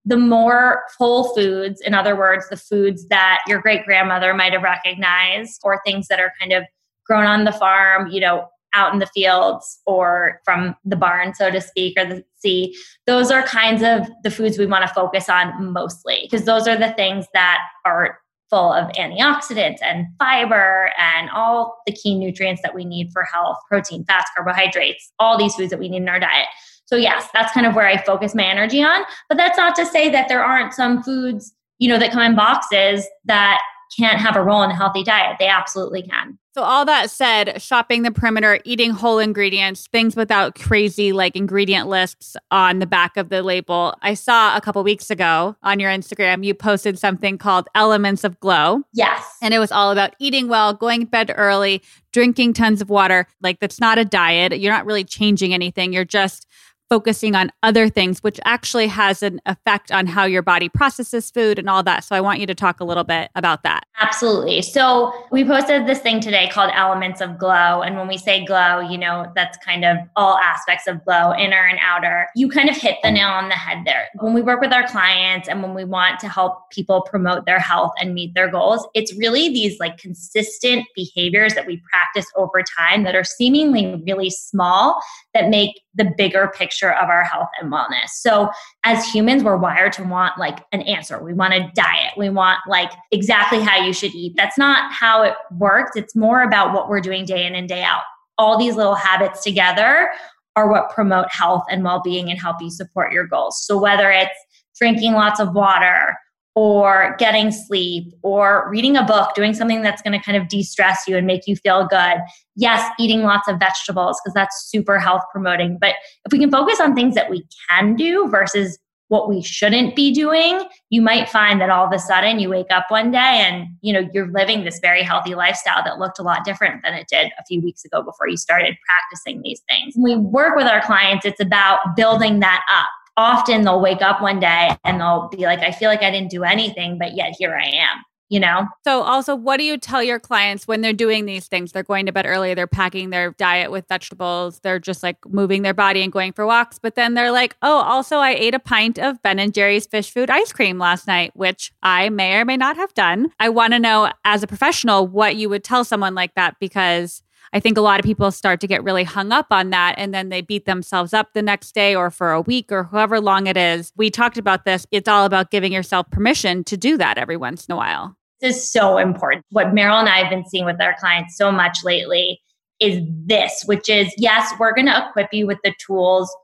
the 0.05 0.17
more 0.17 0.83
whole 0.97 1.33
foods, 1.33 1.81
in 1.81 1.93
other 1.93 2.15
words, 2.15 2.49
the 2.49 2.57
foods 2.57 3.07
that 3.07 3.39
your 3.47 3.61
great 3.61 3.85
grandmother 3.85 4.33
might 4.33 4.53
have 4.53 4.63
recognized, 4.63 5.61
or 5.63 5.81
things 5.85 6.07
that 6.07 6.19
are 6.19 6.33
kind 6.39 6.51
of 6.51 6.63
grown 7.05 7.25
on 7.25 7.43
the 7.45 7.51
farm, 7.51 8.07
you 8.07 8.19
know, 8.19 8.47
out 8.73 8.91
in 8.93 8.99
the 8.99 9.07
fields 9.07 9.79
or 9.85 10.41
from 10.43 10.75
the 10.83 10.95
barn, 10.95 11.33
so 11.33 11.51
to 11.51 11.61
speak, 11.61 11.97
or 11.97 12.05
the 12.05 12.23
sea, 12.37 12.75
those 13.05 13.31
are 13.31 13.43
kinds 13.43 13.83
of 13.83 14.11
the 14.23 14.31
foods 14.31 14.57
we 14.57 14.65
want 14.65 14.85
to 14.87 14.93
focus 14.93 15.29
on 15.29 15.71
mostly 15.71 16.21
because 16.23 16.45
those 16.45 16.67
are 16.67 16.75
the 16.75 16.91
things 16.93 17.27
that 17.33 17.59
are 17.85 18.17
full 18.49 18.73
of 18.73 18.91
antioxidants 18.93 19.77
and 19.81 20.05
fiber 20.19 20.91
and 20.97 21.29
all 21.31 21.81
the 21.87 21.93
key 21.93 22.15
nutrients 22.15 22.61
that 22.61 22.75
we 22.75 22.85
need 22.85 23.11
for 23.11 23.23
health 23.23 23.57
protein, 23.67 24.03
fats, 24.05 24.29
carbohydrates, 24.35 25.11
all 25.19 25.37
these 25.37 25.55
foods 25.55 25.69
that 25.69 25.79
we 25.79 25.89
need 25.89 26.01
in 26.01 26.09
our 26.09 26.19
diet. 26.19 26.47
So 26.85 26.95
yes, 26.95 27.27
that's 27.33 27.51
kind 27.53 27.65
of 27.65 27.75
where 27.75 27.87
I 27.87 28.03
focus 28.03 28.35
my 28.35 28.45
energy 28.45 28.81
on. 28.83 29.03
But 29.29 29.37
that's 29.37 29.57
not 29.57 29.75
to 29.75 29.85
say 29.85 30.09
that 30.09 30.27
there 30.27 30.43
aren't 30.43 30.73
some 30.73 31.01
foods, 31.03 31.53
you 31.79 31.89
know, 31.89 31.97
that 31.99 32.11
come 32.11 32.21
in 32.21 32.35
boxes 32.35 33.07
that 33.25 33.61
can't 33.97 34.19
have 34.19 34.35
a 34.35 34.43
role 34.43 34.63
in 34.63 34.71
a 34.71 34.75
healthy 34.75 35.03
diet. 35.03 35.37
They 35.39 35.47
absolutely 35.47 36.03
can. 36.03 36.37
So, 36.55 36.61
all 36.61 36.85
that 36.85 37.09
said, 37.09 37.59
shopping 37.59 38.03
the 38.03 38.11
perimeter, 38.11 38.59
eating 38.63 38.91
whole 38.91 39.17
ingredients, 39.17 39.87
things 39.87 40.15
without 40.15 40.53
crazy 40.53 41.11
like 41.11 41.35
ingredient 41.35 41.87
lists 41.87 42.35
on 42.51 42.77
the 42.77 42.85
back 42.85 43.17
of 43.17 43.29
the 43.29 43.41
label. 43.41 43.95
I 44.03 44.13
saw 44.13 44.55
a 44.55 44.61
couple 44.61 44.83
weeks 44.83 45.09
ago 45.09 45.55
on 45.63 45.79
your 45.79 45.89
Instagram, 45.89 46.45
you 46.45 46.53
posted 46.53 46.99
something 46.99 47.39
called 47.39 47.67
Elements 47.73 48.23
of 48.23 48.39
Glow. 48.39 48.83
Yes. 48.93 49.35
And 49.41 49.51
it 49.55 49.59
was 49.59 49.71
all 49.71 49.91
about 49.91 50.15
eating 50.19 50.47
well, 50.47 50.75
going 50.75 50.99
to 51.01 51.07
bed 51.07 51.33
early, 51.35 51.81
drinking 52.11 52.53
tons 52.53 52.83
of 52.83 52.89
water. 52.91 53.25
Like, 53.41 53.59
that's 53.59 53.79
not 53.79 53.97
a 53.97 54.05
diet. 54.05 54.59
You're 54.59 54.73
not 54.73 54.85
really 54.85 55.03
changing 55.03 55.55
anything. 55.55 55.91
You're 55.91 56.05
just 56.05 56.45
focusing 56.93 57.33
on 57.33 57.51
other 57.63 57.89
things, 57.89 58.21
which 58.21 58.39
actually 58.45 58.85
has 58.85 59.23
an 59.23 59.41
effect 59.47 59.91
on 59.91 60.05
how 60.05 60.25
your 60.25 60.43
body 60.43 60.69
processes 60.69 61.31
food 61.31 61.57
and 61.57 61.67
all 61.67 61.81
that. 61.81 62.03
So 62.03 62.15
I 62.15 62.21
want 62.21 62.39
you 62.39 62.45
to 62.45 62.53
talk 62.53 62.79
a 62.79 62.83
little 62.83 63.03
bit 63.03 63.31
about 63.33 63.63
that. 63.63 63.87
Absolutely. 63.99 64.61
So 64.61 65.11
we 65.31 65.43
posted 65.43 65.87
this 65.87 66.01
thing 66.01 66.19
today 66.19 66.49
called 66.49 66.69
Elements 66.75 67.19
of 67.19 67.39
Glow. 67.39 67.81
And 67.81 67.97
when 67.97 68.07
we 68.07 68.19
say 68.19 68.45
glow, 68.45 68.79
you 68.79 68.99
know, 68.99 69.25
that's 69.33 69.57
kind 69.65 69.83
of 69.83 69.97
all 70.15 70.37
aspects 70.37 70.85
of 70.85 71.03
glow, 71.03 71.33
inner 71.33 71.65
and 71.65 71.79
outer. 71.81 72.27
You 72.35 72.47
kind 72.47 72.69
of 72.69 72.77
hit 72.77 72.97
the 73.01 73.09
nail 73.09 73.29
on 73.29 73.49
the 73.49 73.55
head 73.55 73.85
there. 73.87 74.09
When 74.19 74.35
we 74.35 74.43
work 74.43 74.61
with 74.61 74.71
our 74.71 74.87
clients 74.87 75.47
and 75.47 75.63
when 75.63 75.73
we 75.73 75.85
want 75.85 76.19
to 76.19 76.29
help 76.29 76.69
people 76.69 77.01
promote 77.01 77.47
their 77.47 77.57
health 77.57 77.93
and 77.99 78.13
meet 78.13 78.35
their 78.35 78.51
goals, 78.51 78.87
it's 78.93 79.15
really 79.15 79.49
these 79.49 79.79
like 79.79 79.97
consistent 79.97 80.85
behaviors 80.95 81.55
that 81.55 81.65
we 81.65 81.81
practice 81.91 82.27
over 82.35 82.63
time 82.77 83.01
that 83.01 83.15
are 83.15 83.23
seemingly 83.23 83.99
really 84.05 84.29
small 84.29 85.01
that 85.33 85.49
make 85.49 85.81
the 85.95 86.13
bigger 86.17 86.51
picture 86.55 86.82
of 86.91 87.09
our 87.09 87.23
health 87.23 87.49
and 87.59 87.71
wellness. 87.71 88.09
So, 88.09 88.49
as 88.83 89.05
humans, 89.05 89.43
we're 89.43 89.57
wired 89.57 89.93
to 89.93 90.03
want 90.03 90.37
like 90.37 90.59
an 90.71 90.81
answer. 90.81 91.21
We 91.23 91.33
want 91.33 91.53
a 91.53 91.71
diet. 91.73 92.13
We 92.17 92.29
want 92.29 92.59
like 92.67 92.91
exactly 93.11 93.61
how 93.61 93.83
you 93.83 93.93
should 93.93 94.13
eat. 94.13 94.33
That's 94.35 94.57
not 94.57 94.91
how 94.91 95.23
it 95.23 95.33
works. 95.57 95.91
It's 95.95 96.15
more 96.15 96.43
about 96.43 96.73
what 96.73 96.89
we're 96.89 97.01
doing 97.01 97.25
day 97.25 97.45
in 97.45 97.55
and 97.55 97.67
day 97.67 97.83
out. 97.83 98.01
All 98.37 98.57
these 98.57 98.75
little 98.75 98.95
habits 98.95 99.43
together 99.43 100.09
are 100.55 100.69
what 100.69 100.89
promote 100.89 101.27
health 101.31 101.63
and 101.69 101.83
well 101.83 102.01
being 102.01 102.29
and 102.29 102.39
help 102.39 102.57
you 102.61 102.69
support 102.69 103.11
your 103.11 103.27
goals. 103.27 103.63
So, 103.65 103.79
whether 103.79 104.11
it's 104.11 104.31
drinking 104.77 105.13
lots 105.13 105.39
of 105.39 105.53
water, 105.53 106.15
or 106.55 107.15
getting 107.17 107.51
sleep 107.51 108.13
or 108.21 108.67
reading 108.69 108.95
a 108.95 109.03
book, 109.03 109.33
doing 109.33 109.53
something 109.53 109.81
that's 109.81 110.01
going 110.01 110.17
to 110.17 110.23
kind 110.23 110.37
of 110.37 110.47
de 110.47 110.61
stress 110.61 111.03
you 111.07 111.17
and 111.17 111.25
make 111.25 111.47
you 111.47 111.55
feel 111.55 111.87
good. 111.87 112.17
Yes, 112.55 112.87
eating 112.99 113.23
lots 113.23 113.47
of 113.47 113.59
vegetables 113.59 114.21
because 114.23 114.33
that's 114.33 114.69
super 114.69 114.99
health 114.99 115.23
promoting. 115.31 115.77
But 115.79 115.95
if 116.25 116.31
we 116.31 116.39
can 116.39 116.51
focus 116.51 116.79
on 116.79 116.93
things 116.93 117.15
that 117.15 117.29
we 117.29 117.43
can 117.69 117.95
do 117.95 118.27
versus 118.29 118.77
what 119.07 119.29
we 119.29 119.41
shouldn't 119.41 119.95
be 119.95 120.11
doing, 120.11 120.63
you 120.89 121.01
might 121.01 121.29
find 121.29 121.59
that 121.59 121.69
all 121.69 121.85
of 121.85 121.93
a 121.93 121.99
sudden 121.99 122.39
you 122.39 122.49
wake 122.49 122.71
up 122.71 122.85
one 122.89 123.11
day 123.11 123.17
and 123.19 123.67
you 123.81 123.93
know 123.93 124.07
you're 124.13 124.31
living 124.31 124.63
this 124.63 124.79
very 124.79 125.03
healthy 125.03 125.35
lifestyle 125.35 125.83
that 125.83 125.99
looked 125.99 126.19
a 126.19 126.23
lot 126.23 126.43
different 126.45 126.81
than 126.83 126.93
it 126.93 127.07
did 127.07 127.31
a 127.37 127.43
few 127.45 127.61
weeks 127.61 127.83
ago 127.83 128.01
before 128.01 128.27
you 128.27 128.37
started 128.37 128.75
practicing 128.87 129.41
these 129.41 129.61
things. 129.69 129.93
When 129.95 130.19
we 130.19 130.25
work 130.25 130.55
with 130.55 130.67
our 130.67 130.81
clients, 130.81 131.25
it's 131.25 131.41
about 131.41 131.95
building 131.95 132.39
that 132.39 132.63
up 132.71 132.87
often 133.17 133.63
they'll 133.63 133.81
wake 133.81 134.01
up 134.01 134.21
one 134.21 134.39
day 134.39 134.75
and 134.83 134.99
they'll 134.99 135.29
be 135.29 135.43
like, 135.43 135.59
I 135.59 135.71
feel 135.71 135.89
like 135.89 136.01
I 136.01 136.11
didn't 136.11 136.31
do 136.31 136.43
anything, 136.43 136.97
but 136.97 137.15
yet 137.15 137.35
here 137.37 137.55
I 137.55 137.67
am. 137.67 138.03
You 138.29 138.39
know? 138.39 138.65
So, 138.83 139.03
also, 139.03 139.35
what 139.35 139.57
do 139.57 139.63
you 139.63 139.77
tell 139.77 140.01
your 140.01 140.19
clients 140.19 140.67
when 140.67 140.81
they're 140.81 140.91
doing 140.91 141.25
these 141.27 141.47
things? 141.47 141.71
They're 141.71 141.83
going 141.83 142.07
to 142.07 142.11
bed 142.11 142.25
early, 142.25 142.55
they're 142.55 142.65
packing 142.65 143.11
their 143.11 143.31
diet 143.33 143.69
with 143.69 143.87
vegetables, 143.87 144.59
they're 144.61 144.79
just 144.79 145.03
like 145.03 145.17
moving 145.27 145.61
their 145.61 145.73
body 145.73 146.01
and 146.01 146.11
going 146.11 146.33
for 146.33 146.43
walks. 146.47 146.79
But 146.79 146.95
then 146.95 147.13
they're 147.13 147.31
like, 147.31 147.55
oh, 147.61 147.81
also, 147.81 148.17
I 148.17 148.31
ate 148.31 148.55
a 148.55 148.59
pint 148.59 148.97
of 148.97 149.21
Ben 149.21 149.37
and 149.37 149.53
Jerry's 149.53 149.85
fish 149.85 150.11
food 150.11 150.31
ice 150.31 150.51
cream 150.51 150.79
last 150.79 151.05
night, 151.05 151.35
which 151.35 151.73
I 151.83 152.09
may 152.09 152.37
or 152.37 152.45
may 152.45 152.57
not 152.57 152.75
have 152.75 152.93
done. 152.95 153.29
I 153.39 153.49
want 153.49 153.73
to 153.73 153.79
know, 153.79 154.11
as 154.25 154.41
a 154.41 154.47
professional, 154.47 155.05
what 155.05 155.35
you 155.35 155.47
would 155.49 155.63
tell 155.63 155.83
someone 155.83 156.15
like 156.15 156.33
that 156.33 156.55
because 156.59 157.22
I 157.53 157.59
think 157.59 157.77
a 157.77 157.81
lot 157.81 157.99
of 157.99 158.03
people 158.03 158.31
start 158.31 158.59
to 158.61 158.67
get 158.67 158.83
really 158.83 159.03
hung 159.03 159.31
up 159.31 159.47
on 159.51 159.69
that 159.69 159.93
and 159.97 160.11
then 160.11 160.29
they 160.29 160.41
beat 160.41 160.65
themselves 160.65 161.13
up 161.13 161.33
the 161.33 161.41
next 161.43 161.75
day 161.75 161.95
or 161.95 162.09
for 162.09 162.31
a 162.31 162.41
week 162.41 162.71
or 162.71 162.85
however 162.85 163.21
long 163.21 163.45
it 163.45 163.55
is. 163.55 163.93
We 163.95 164.09
talked 164.09 164.39
about 164.39 164.65
this. 164.65 164.87
It's 164.91 165.07
all 165.07 165.23
about 165.23 165.51
giving 165.51 165.71
yourself 165.71 166.09
permission 166.09 166.63
to 166.65 166.75
do 166.75 166.97
that 166.97 167.19
every 167.19 167.37
once 167.37 167.67
in 167.67 167.73
a 167.73 167.75
while 167.75 168.17
This 168.41 168.57
is 168.57 168.71
so 168.71 168.97
important. 168.97 169.45
What 169.51 169.67
Meryl 169.67 169.99
and 169.99 170.09
I 170.09 170.17
have 170.17 170.31
been 170.31 170.45
seeing 170.49 170.65
with 170.65 170.81
our 170.81 170.95
clients 170.99 171.37
so 171.37 171.51
much 171.51 171.77
lately 171.83 172.41
is 172.79 173.01
this, 173.07 173.61
which 173.65 173.87
is 173.87 174.11
yes, 174.17 174.51
we're 174.59 174.73
going 174.73 174.87
to 174.87 175.07
equip 175.07 175.31
you 175.31 175.45
with 175.45 175.59
the 175.63 175.73
tools 175.85 176.35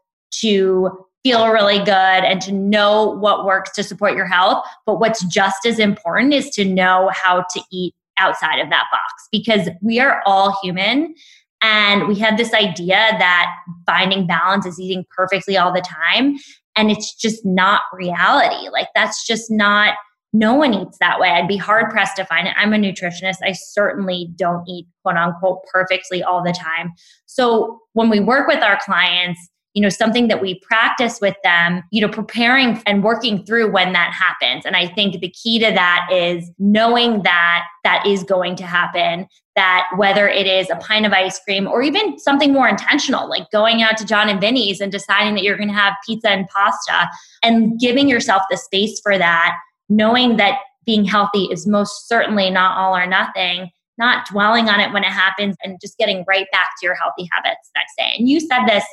to 0.41 1.05
feel 1.23 1.49
really 1.49 1.79
good 1.79 1.89
and 1.89 2.39
to 2.41 2.51
know 2.51 3.17
what 3.17 3.45
works 3.45 3.71
to 3.71 3.83
support 3.83 4.15
your 4.15 4.27
health. 4.27 4.63
But 4.85 4.99
what's 4.99 5.25
just 5.25 5.65
as 5.65 5.79
important 5.79 6.33
is 6.33 6.49
to 6.51 6.63
know 6.63 7.09
how 7.13 7.45
to 7.53 7.61
eat 7.71 7.93
outside 8.19 8.59
of 8.59 8.69
that 8.69 8.85
box 8.91 9.27
because 9.31 9.69
we 9.81 9.99
are 9.99 10.21
all 10.25 10.57
human. 10.61 11.13
And 11.61 12.07
we 12.07 12.15
have 12.15 12.37
this 12.37 12.53
idea 12.53 12.95
that 12.95 13.53
finding 13.85 14.25
balance 14.25 14.65
is 14.65 14.79
eating 14.79 15.05
perfectly 15.15 15.57
all 15.57 15.73
the 15.73 15.81
time. 15.81 16.37
And 16.75 16.89
it's 16.89 17.13
just 17.13 17.45
not 17.45 17.81
reality. 17.93 18.69
Like, 18.69 18.87
that's 18.95 19.27
just 19.27 19.51
not, 19.51 19.95
no 20.31 20.53
one 20.53 20.73
eats 20.73 20.97
that 20.99 21.19
way. 21.19 21.29
I'd 21.29 21.47
be 21.47 21.57
hard 21.57 21.89
pressed 21.89 22.15
to 22.17 22.25
find 22.25 22.47
it. 22.47 22.53
I'm 22.57 22.73
a 22.73 22.77
nutritionist. 22.77 23.37
I 23.43 23.51
certainly 23.51 24.29
don't 24.35 24.67
eat 24.69 24.87
quote 25.03 25.17
unquote 25.17 25.59
perfectly 25.71 26.23
all 26.23 26.43
the 26.43 26.53
time. 26.53 26.93
So, 27.25 27.79
when 27.93 28.09
we 28.09 28.19
work 28.21 28.47
with 28.47 28.63
our 28.63 28.79
clients, 28.85 29.39
you 29.73 29.81
know 29.81 29.89
something 29.89 30.27
that 30.27 30.41
we 30.41 30.59
practice 30.59 31.19
with 31.21 31.35
them 31.43 31.83
you 31.91 32.01
know 32.01 32.07
preparing 32.07 32.81
and 32.85 33.03
working 33.03 33.45
through 33.45 33.71
when 33.71 33.93
that 33.93 34.13
happens. 34.13 34.65
And 34.65 34.75
i 34.75 34.87
think 34.87 35.19
the 35.19 35.29
key 35.29 35.59
to 35.59 35.71
that 35.71 36.07
is 36.11 36.49
knowing 36.59 37.23
that 37.23 37.63
that 37.83 38.05
is 38.05 38.23
going 38.23 38.55
to 38.57 38.63
happen 38.63 39.27
that 39.55 39.87
whether 39.97 40.27
it 40.27 40.47
is 40.47 40.69
a 40.69 40.75
pint 40.77 41.05
of 41.05 41.11
ice 41.11 41.39
cream 41.39 41.67
or 41.67 41.81
even 41.81 42.17
something 42.19 42.53
more 42.53 42.67
intentional 42.67 43.29
like 43.29 43.49
going 43.51 43.81
out 43.81 43.97
to 43.97 44.05
jon 44.05 44.29
and 44.29 44.41
vinny's 44.41 44.81
and 44.81 44.91
deciding 44.91 45.35
that 45.35 45.43
you're 45.43 45.57
going 45.57 45.69
to 45.69 45.73
have 45.73 45.93
pizza 46.05 46.29
and 46.29 46.47
pasta 46.47 47.07
and 47.43 47.79
giving 47.79 48.07
yourself 48.07 48.41
the 48.49 48.57
space 48.57 48.99
for 49.01 49.17
that 49.17 49.55
knowing 49.89 50.37
that 50.37 50.59
being 50.85 51.03
healthy 51.03 51.45
is 51.45 51.67
most 51.67 52.07
certainly 52.07 52.49
not 52.49 52.77
all 52.77 52.95
or 52.95 53.05
nothing 53.05 53.69
not 53.99 54.25
dwelling 54.27 54.69
on 54.69 54.79
it 54.79 54.91
when 54.93 55.03
it 55.03 55.11
happens 55.11 55.55
and 55.63 55.77
just 55.79 55.97
getting 55.97 56.23
right 56.27 56.47
back 56.51 56.69
to 56.79 56.85
your 56.85 56.95
healthy 56.95 57.29
habits 57.31 57.69
next 57.75 57.95
day. 57.97 58.15
And 58.17 58.27
you 58.27 58.39
said 58.39 58.65
this 58.65 58.85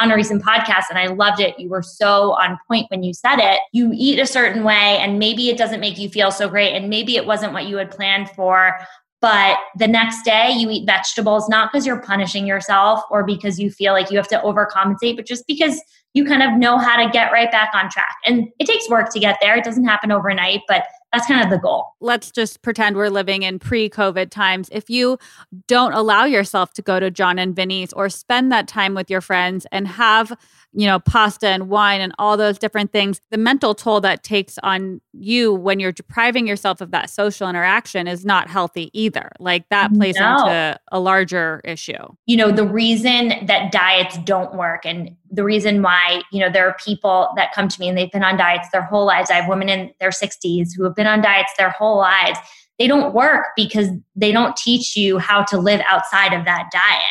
on 0.00 0.10
a 0.10 0.16
recent 0.16 0.42
podcast 0.42 0.84
and 0.90 0.98
I 0.98 1.06
loved 1.06 1.40
it. 1.40 1.58
You 1.58 1.68
were 1.68 1.82
so 1.82 2.32
on 2.32 2.58
point 2.66 2.90
when 2.90 3.02
you 3.02 3.14
said 3.14 3.38
it. 3.38 3.60
You 3.72 3.92
eat 3.94 4.18
a 4.18 4.26
certain 4.26 4.64
way 4.64 4.98
and 4.98 5.18
maybe 5.18 5.48
it 5.48 5.56
doesn't 5.56 5.80
make 5.80 5.98
you 5.98 6.08
feel 6.08 6.30
so 6.30 6.48
great 6.48 6.74
and 6.74 6.88
maybe 6.88 7.16
it 7.16 7.26
wasn't 7.26 7.52
what 7.52 7.66
you 7.66 7.76
had 7.76 7.90
planned 7.90 8.28
for. 8.30 8.76
But 9.20 9.58
the 9.78 9.86
next 9.86 10.24
day 10.24 10.50
you 10.50 10.68
eat 10.68 10.84
vegetables, 10.84 11.48
not 11.48 11.70
because 11.70 11.86
you're 11.86 12.02
punishing 12.02 12.44
yourself 12.44 13.00
or 13.10 13.22
because 13.22 13.60
you 13.60 13.70
feel 13.70 13.92
like 13.92 14.10
you 14.10 14.16
have 14.16 14.26
to 14.28 14.40
overcompensate, 14.40 15.14
but 15.14 15.26
just 15.26 15.46
because 15.46 15.80
you 16.14 16.24
kind 16.24 16.42
of 16.42 16.58
know 16.58 16.76
how 16.76 16.96
to 17.02 17.08
get 17.10 17.30
right 17.30 17.50
back 17.50 17.70
on 17.72 17.88
track. 17.88 18.16
And 18.26 18.48
it 18.58 18.66
takes 18.66 18.90
work 18.90 19.12
to 19.12 19.20
get 19.20 19.38
there. 19.40 19.56
It 19.56 19.64
doesn't 19.64 19.84
happen 19.84 20.10
overnight, 20.10 20.62
but 20.66 20.84
that's 21.12 21.26
kind 21.26 21.44
of 21.44 21.50
the 21.50 21.58
goal. 21.58 21.94
Let's 22.00 22.30
just 22.30 22.62
pretend 22.62 22.96
we're 22.96 23.10
living 23.10 23.42
in 23.42 23.58
pre 23.58 23.90
COVID 23.90 24.30
times. 24.30 24.68
If 24.72 24.88
you 24.88 25.18
don't 25.66 25.92
allow 25.92 26.24
yourself 26.24 26.72
to 26.74 26.82
go 26.82 26.98
to 26.98 27.10
Jon 27.10 27.38
and 27.38 27.54
Vinny's 27.54 27.92
or 27.92 28.08
spend 28.08 28.50
that 28.52 28.66
time 28.66 28.94
with 28.94 29.10
your 29.10 29.20
friends 29.20 29.66
and 29.70 29.86
have 29.88 30.32
you 30.72 30.86
know, 30.86 30.98
pasta 30.98 31.48
and 31.48 31.68
wine 31.68 32.00
and 32.00 32.14
all 32.18 32.36
those 32.36 32.58
different 32.58 32.92
things, 32.92 33.20
the 33.30 33.36
mental 33.36 33.74
toll 33.74 34.00
that 34.00 34.22
takes 34.22 34.58
on 34.62 35.00
you 35.12 35.52
when 35.52 35.78
you're 35.78 35.92
depriving 35.92 36.46
yourself 36.46 36.80
of 36.80 36.90
that 36.92 37.10
social 37.10 37.48
interaction 37.48 38.08
is 38.08 38.24
not 38.24 38.48
healthy 38.48 38.90
either. 38.98 39.30
Like 39.38 39.68
that 39.68 39.92
plays 39.92 40.16
no. 40.16 40.38
into 40.38 40.80
a 40.90 40.98
larger 40.98 41.60
issue. 41.64 41.92
You 42.26 42.38
know, 42.38 42.50
the 42.50 42.66
reason 42.66 43.46
that 43.46 43.70
diets 43.70 44.16
don't 44.24 44.54
work 44.54 44.86
and 44.86 45.14
the 45.32 45.42
reason 45.42 45.80
why, 45.80 46.22
you 46.30 46.38
know, 46.38 46.50
there 46.50 46.68
are 46.68 46.76
people 46.84 47.30
that 47.36 47.52
come 47.54 47.66
to 47.66 47.80
me 47.80 47.88
and 47.88 47.96
they've 47.96 48.12
been 48.12 48.22
on 48.22 48.36
diets 48.36 48.68
their 48.70 48.82
whole 48.82 49.06
lives. 49.06 49.30
I 49.30 49.34
have 49.34 49.48
women 49.48 49.70
in 49.70 49.90
their 49.98 50.10
60s 50.10 50.68
who 50.76 50.84
have 50.84 50.94
been 50.94 51.06
on 51.06 51.22
diets 51.22 51.52
their 51.56 51.70
whole 51.70 51.96
lives. 51.96 52.38
They 52.78 52.86
don't 52.86 53.14
work 53.14 53.46
because 53.56 53.88
they 54.14 54.30
don't 54.30 54.56
teach 54.56 54.94
you 54.94 55.18
how 55.18 55.42
to 55.44 55.58
live 55.58 55.80
outside 55.88 56.34
of 56.34 56.44
that 56.44 56.68
diet. 56.70 57.02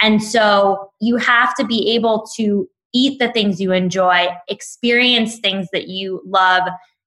And 0.00 0.22
so 0.22 0.90
you 1.00 1.16
have 1.16 1.54
to 1.56 1.66
be 1.66 1.94
able 1.94 2.26
to 2.36 2.66
eat 2.94 3.18
the 3.18 3.30
things 3.32 3.60
you 3.60 3.72
enjoy, 3.72 4.28
experience 4.48 5.38
things 5.38 5.68
that 5.72 5.88
you 5.88 6.22
love. 6.24 6.62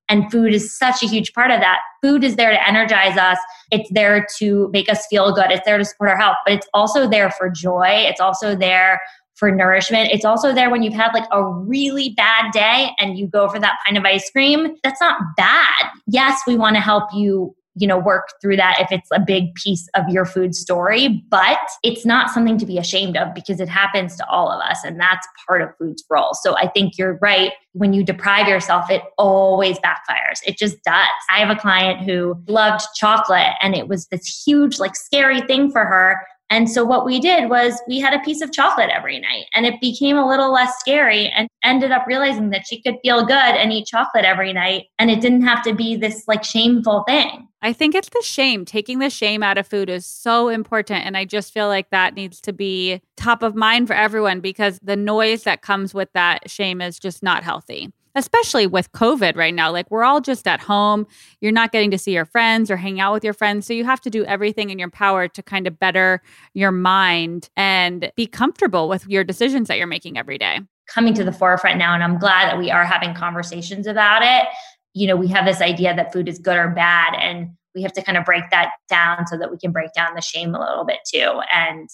And 0.07 0.31
food 0.31 0.53
is 0.53 0.77
such 0.77 1.03
a 1.03 1.07
huge 1.07 1.33
part 1.33 1.51
of 1.51 1.59
that. 1.61 1.79
Food 2.01 2.23
is 2.23 2.35
there 2.35 2.51
to 2.51 2.67
energize 2.67 3.17
us. 3.17 3.37
It's 3.71 3.89
there 3.91 4.25
to 4.37 4.69
make 4.71 4.89
us 4.89 5.05
feel 5.07 5.33
good. 5.33 5.51
It's 5.51 5.65
there 5.65 5.77
to 5.77 5.85
support 5.85 6.09
our 6.09 6.17
health, 6.17 6.37
but 6.45 6.53
it's 6.53 6.67
also 6.73 7.07
there 7.07 7.31
for 7.31 7.49
joy. 7.49 7.87
It's 7.89 8.19
also 8.19 8.55
there 8.55 8.99
for 9.39 9.51
nourishment. 9.51 10.11
It's 10.11 10.25
also 10.25 10.53
there 10.53 10.69
when 10.69 10.83
you've 10.83 10.93
had 10.93 11.13
like 11.13 11.27
a 11.31 11.43
really 11.43 12.09
bad 12.09 12.51
day 12.51 12.91
and 12.99 13.17
you 13.17 13.25
go 13.25 13.47
for 13.47 13.59
that 13.59 13.79
pint 13.85 13.97
of 13.97 14.03
ice 14.03 14.29
cream. 14.29 14.75
That's 14.83 14.99
not 14.99 15.21
bad. 15.37 15.85
Yes, 16.07 16.41
we 16.45 16.57
want 16.57 16.75
to 16.75 16.81
help 16.81 17.05
you 17.13 17.55
you 17.75 17.87
know 17.87 17.97
work 17.97 18.29
through 18.41 18.55
that 18.55 18.77
if 18.81 18.91
it's 18.91 19.09
a 19.13 19.19
big 19.19 19.53
piece 19.55 19.87
of 19.95 20.03
your 20.09 20.25
food 20.25 20.55
story 20.55 21.23
but 21.29 21.59
it's 21.83 22.05
not 22.05 22.29
something 22.29 22.57
to 22.57 22.65
be 22.65 22.77
ashamed 22.77 23.15
of 23.15 23.33
because 23.33 23.59
it 23.59 23.69
happens 23.69 24.15
to 24.15 24.27
all 24.27 24.51
of 24.51 24.59
us 24.59 24.83
and 24.83 24.99
that's 24.99 25.27
part 25.47 25.61
of 25.61 25.69
food's 25.77 26.03
role 26.09 26.33
so 26.33 26.57
i 26.57 26.67
think 26.67 26.97
you're 26.97 27.17
right 27.21 27.53
when 27.73 27.93
you 27.93 28.03
deprive 28.03 28.47
yourself 28.47 28.89
it 28.89 29.03
always 29.17 29.77
backfires 29.79 30.39
it 30.47 30.57
just 30.57 30.83
does 30.83 31.07
i 31.29 31.39
have 31.39 31.55
a 31.55 31.59
client 31.59 32.01
who 32.01 32.35
loved 32.47 32.83
chocolate 32.95 33.53
and 33.61 33.75
it 33.75 33.87
was 33.87 34.07
this 34.07 34.43
huge 34.45 34.79
like 34.79 34.95
scary 34.95 35.41
thing 35.41 35.71
for 35.71 35.85
her 35.85 36.17
and 36.49 36.69
so 36.69 36.83
what 36.83 37.05
we 37.05 37.19
did 37.19 37.49
was 37.49 37.79
we 37.87 37.99
had 37.99 38.13
a 38.13 38.19
piece 38.19 38.41
of 38.41 38.51
chocolate 38.51 38.89
every 38.89 39.19
night 39.19 39.45
and 39.53 39.65
it 39.65 39.79
became 39.81 40.17
a 40.17 40.27
little 40.27 40.51
less 40.51 40.79
scary 40.79 41.29
and 41.29 41.47
ended 41.63 41.91
up 41.91 42.05
realizing 42.07 42.49
that 42.49 42.65
she 42.67 42.81
could 42.81 42.95
feel 43.03 43.25
good 43.25 43.35
and 43.35 43.71
eat 43.71 43.85
chocolate 43.87 44.25
every 44.25 44.51
night 44.51 44.85
and 44.97 45.11
it 45.11 45.21
didn't 45.21 45.43
have 45.43 45.61
to 45.63 45.73
be 45.73 45.95
this 45.95 46.27
like 46.27 46.43
shameful 46.43 47.03
thing. 47.07 47.47
I 47.61 47.73
think 47.73 47.93
it's 47.93 48.09
the 48.09 48.21
shame. 48.23 48.63
Taking 48.63 48.99
the 48.99 49.09
shame 49.09 49.43
out 49.43 49.57
of 49.57 49.67
food 49.67 49.89
is 49.89 50.05
so 50.05 50.47
important. 50.47 51.05
And 51.05 51.17
I 51.17 51.25
just 51.25 51.53
feel 51.53 51.67
like 51.67 51.89
that 51.89 52.13
needs 52.13 52.39
to 52.41 52.53
be 52.53 53.01
top 53.17 53.43
of 53.43 53.53
mind 53.53 53.87
for 53.87 53.93
everyone 53.93 54.39
because 54.39 54.79
the 54.81 54.95
noise 54.95 55.43
that 55.43 55.61
comes 55.61 55.93
with 55.93 56.11
that 56.13 56.49
shame 56.49 56.81
is 56.81 56.97
just 56.97 57.21
not 57.21 57.43
healthy 57.43 57.91
especially 58.15 58.67
with 58.67 58.91
COVID 58.91 59.35
right 59.35 59.53
now. 59.53 59.71
Like 59.71 59.89
we're 59.91 60.03
all 60.03 60.21
just 60.21 60.47
at 60.47 60.59
home. 60.59 61.07
You're 61.41 61.51
not 61.51 61.71
getting 61.71 61.91
to 61.91 61.97
see 61.97 62.13
your 62.13 62.25
friends 62.25 62.69
or 62.71 62.77
hang 62.77 62.99
out 62.99 63.13
with 63.13 63.23
your 63.23 63.33
friends. 63.33 63.65
So 63.65 63.73
you 63.73 63.85
have 63.85 64.01
to 64.01 64.09
do 64.09 64.25
everything 64.25 64.69
in 64.69 64.79
your 64.79 64.89
power 64.89 65.27
to 65.27 65.43
kind 65.43 65.67
of 65.67 65.79
better 65.79 66.21
your 66.53 66.71
mind 66.71 67.49
and 67.55 68.11
be 68.15 68.27
comfortable 68.27 68.89
with 68.89 69.07
your 69.07 69.23
decisions 69.23 69.67
that 69.67 69.77
you're 69.77 69.87
making 69.87 70.17
every 70.17 70.37
day. 70.37 70.59
Coming 70.87 71.13
to 71.13 71.23
the 71.23 71.31
forefront 71.31 71.77
now, 71.77 71.93
and 71.93 72.03
I'm 72.03 72.17
glad 72.17 72.49
that 72.49 72.57
we 72.57 72.71
are 72.71 72.83
having 72.83 73.13
conversations 73.13 73.85
about 73.85 74.23
it. 74.23 74.47
You 74.93 75.07
know, 75.07 75.15
we 75.15 75.27
have 75.27 75.45
this 75.45 75.61
idea 75.61 75.95
that 75.95 76.11
food 76.11 76.27
is 76.27 76.39
good 76.39 76.57
or 76.57 76.69
bad, 76.69 77.13
and 77.13 77.51
we 77.75 77.83
have 77.83 77.93
to 77.93 78.01
kind 78.01 78.17
of 78.17 78.25
break 78.25 78.49
that 78.49 78.71
down 78.89 79.27
so 79.27 79.37
that 79.37 79.51
we 79.51 79.57
can 79.57 79.71
break 79.71 79.93
down 79.93 80.15
the 80.15 80.21
shame 80.21 80.55
a 80.55 80.59
little 80.59 80.85
bit 80.85 80.97
too. 81.07 81.41
And 81.53 81.87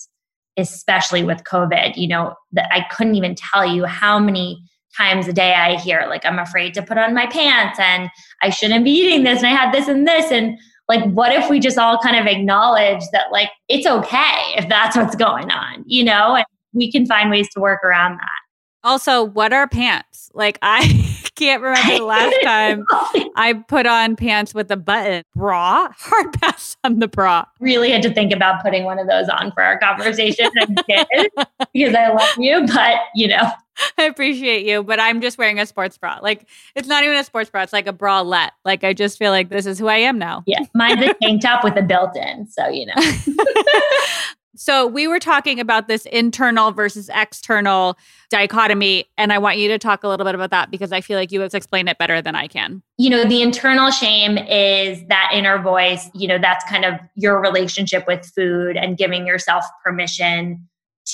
especially 0.58 1.24
with 1.24 1.44
COVID, 1.44 1.98
you 1.98 2.08
know, 2.08 2.36
that 2.54 2.70
I 2.72 2.86
couldn't 2.90 3.16
even 3.16 3.36
tell 3.36 3.66
you 3.66 3.84
how 3.84 4.18
many 4.18 4.64
times 4.98 5.28
a 5.28 5.34
day 5.34 5.54
I 5.54 5.76
hear 5.78 6.06
like 6.08 6.26
I'm 6.26 6.40
afraid 6.40 6.74
to 6.76 6.82
put 6.82 6.98
on 6.98 7.14
my 7.14 7.28
pants 7.28 7.80
and 7.80 8.10
I 8.42 8.50
shouldn't 8.50 8.86
be 8.86 8.92
eating 8.92 9.24
this 9.24 9.40
and 9.40 9.48
I 9.48 9.52
had 9.52 9.74
this 9.74 9.88
and 9.88 10.08
this 10.08 10.32
and 10.32 10.58
like 10.88 11.04
what 11.12 11.32
if 11.32 11.50
we 11.50 11.60
just 11.60 11.78
all 11.78 11.98
kind 12.00 12.16
of 12.16 12.28
acknowledge 12.28 13.02
that 13.12 13.32
like 13.32 13.50
it's 13.68 13.88
okay 13.88 14.54
if 14.58 14.70
that's 14.70 14.96
what's 14.96 15.16
going 15.16 15.52
on, 15.52 15.84
you 15.88 16.04
know, 16.04 16.36
and 16.36 16.46
we 16.74 16.92
can 16.92 17.06
find 17.06 17.30
ways 17.30 17.50
to 17.54 17.60
work 17.60 17.84
around 17.84 18.18
that. 18.18 18.30
Also, 18.84 19.24
what 19.24 19.52
are 19.52 19.68
pants? 19.68 20.30
Like 20.34 20.60
I 20.62 20.82
can't 21.36 21.62
remember 21.62 21.98
the 21.98 22.04
last 22.04 22.36
time 22.44 22.86
I 23.36 23.54
put 23.54 23.86
on 23.86 24.16
pants 24.16 24.54
with 24.54 24.72
a 24.72 24.78
button. 24.78 25.24
Bra? 25.36 25.90
Hard 25.98 26.34
pass 26.42 26.78
on 26.84 27.00
the 27.00 27.08
bra. 27.08 27.46
Really 27.60 27.92
had 27.92 28.02
to 28.04 28.14
think 28.14 28.34
about 28.34 28.64
putting 28.64 28.86
one 28.86 29.00
of 29.00 29.08
those 29.08 29.30
on 29.30 29.52
for 29.52 29.62
our 29.62 29.78
conversation 29.78 30.50
and 30.56 30.82
did 30.88 31.08
because 31.74 31.96
I 31.96 32.10
love 32.10 32.38
you, 32.38 32.66
but 32.68 33.00
you 33.14 33.28
know. 33.28 33.52
I 33.98 34.04
appreciate 34.04 34.66
you, 34.66 34.84
but 34.84 35.02
I'm 35.02 35.20
just 35.20 35.38
wearing 35.38 35.60
a 35.60 35.66
sports 35.66 35.98
bra. 35.98 36.20
Like 36.22 36.48
it's 36.76 36.88
not 36.88 37.04
even 37.04 37.18
a 37.18 37.24
sports 37.26 37.50
bra; 37.50 37.64
it's 37.64 37.74
like 37.74 37.88
a 37.88 37.94
bralette. 37.94 38.52
Like 38.64 38.86
I 38.86 38.94
just 38.94 39.18
feel 39.18 39.32
like 39.32 39.50
this 39.50 39.66
is 39.66 39.78
who 39.78 39.88
I 39.88 39.98
am 39.98 40.18
now. 40.18 40.44
Yeah, 40.46 40.60
mine's 40.74 41.06
a 41.06 41.14
tank 41.22 41.42
top 41.42 41.62
with 41.62 41.76
a 41.76 41.82
built-in, 41.82 42.48
so 42.48 42.70
you 42.70 42.86
know. 42.86 42.94
So 44.56 44.88
we 44.88 45.08
were 45.08 45.20
talking 45.20 45.60
about 45.60 45.88
this 45.88 46.06
internal 46.08 46.72
versus 46.72 47.10
external 47.14 47.98
dichotomy, 48.30 49.06
and 49.18 49.34
I 49.34 49.38
want 49.38 49.58
you 49.58 49.68
to 49.70 49.78
talk 49.78 50.04
a 50.04 50.08
little 50.08 50.26
bit 50.26 50.36
about 50.36 50.52
that 50.52 50.72
because 50.72 50.92
I 50.92 51.02
feel 51.02 51.18
like 51.18 51.32
you 51.32 51.42
have 51.42 51.54
explained 51.54 51.90
it 51.90 51.98
better 51.98 52.22
than 52.22 52.36
I 52.36 52.48
can. 52.48 52.82
You 52.98 53.10
know, 53.10 53.26
the 53.26 53.42
internal 53.42 53.92
shame 53.92 54.38
is 54.38 55.06
that 55.08 55.32
inner 55.34 55.62
voice. 55.62 56.10
You 56.14 56.28
know, 56.28 56.38
that's 56.38 56.64
kind 56.70 56.86
of 56.86 56.96
your 57.16 57.42
relationship 57.42 58.08
with 58.08 58.26
food 58.36 58.78
and 58.78 58.98
giving 58.98 59.28
yourself 59.28 59.66
permission 59.84 60.68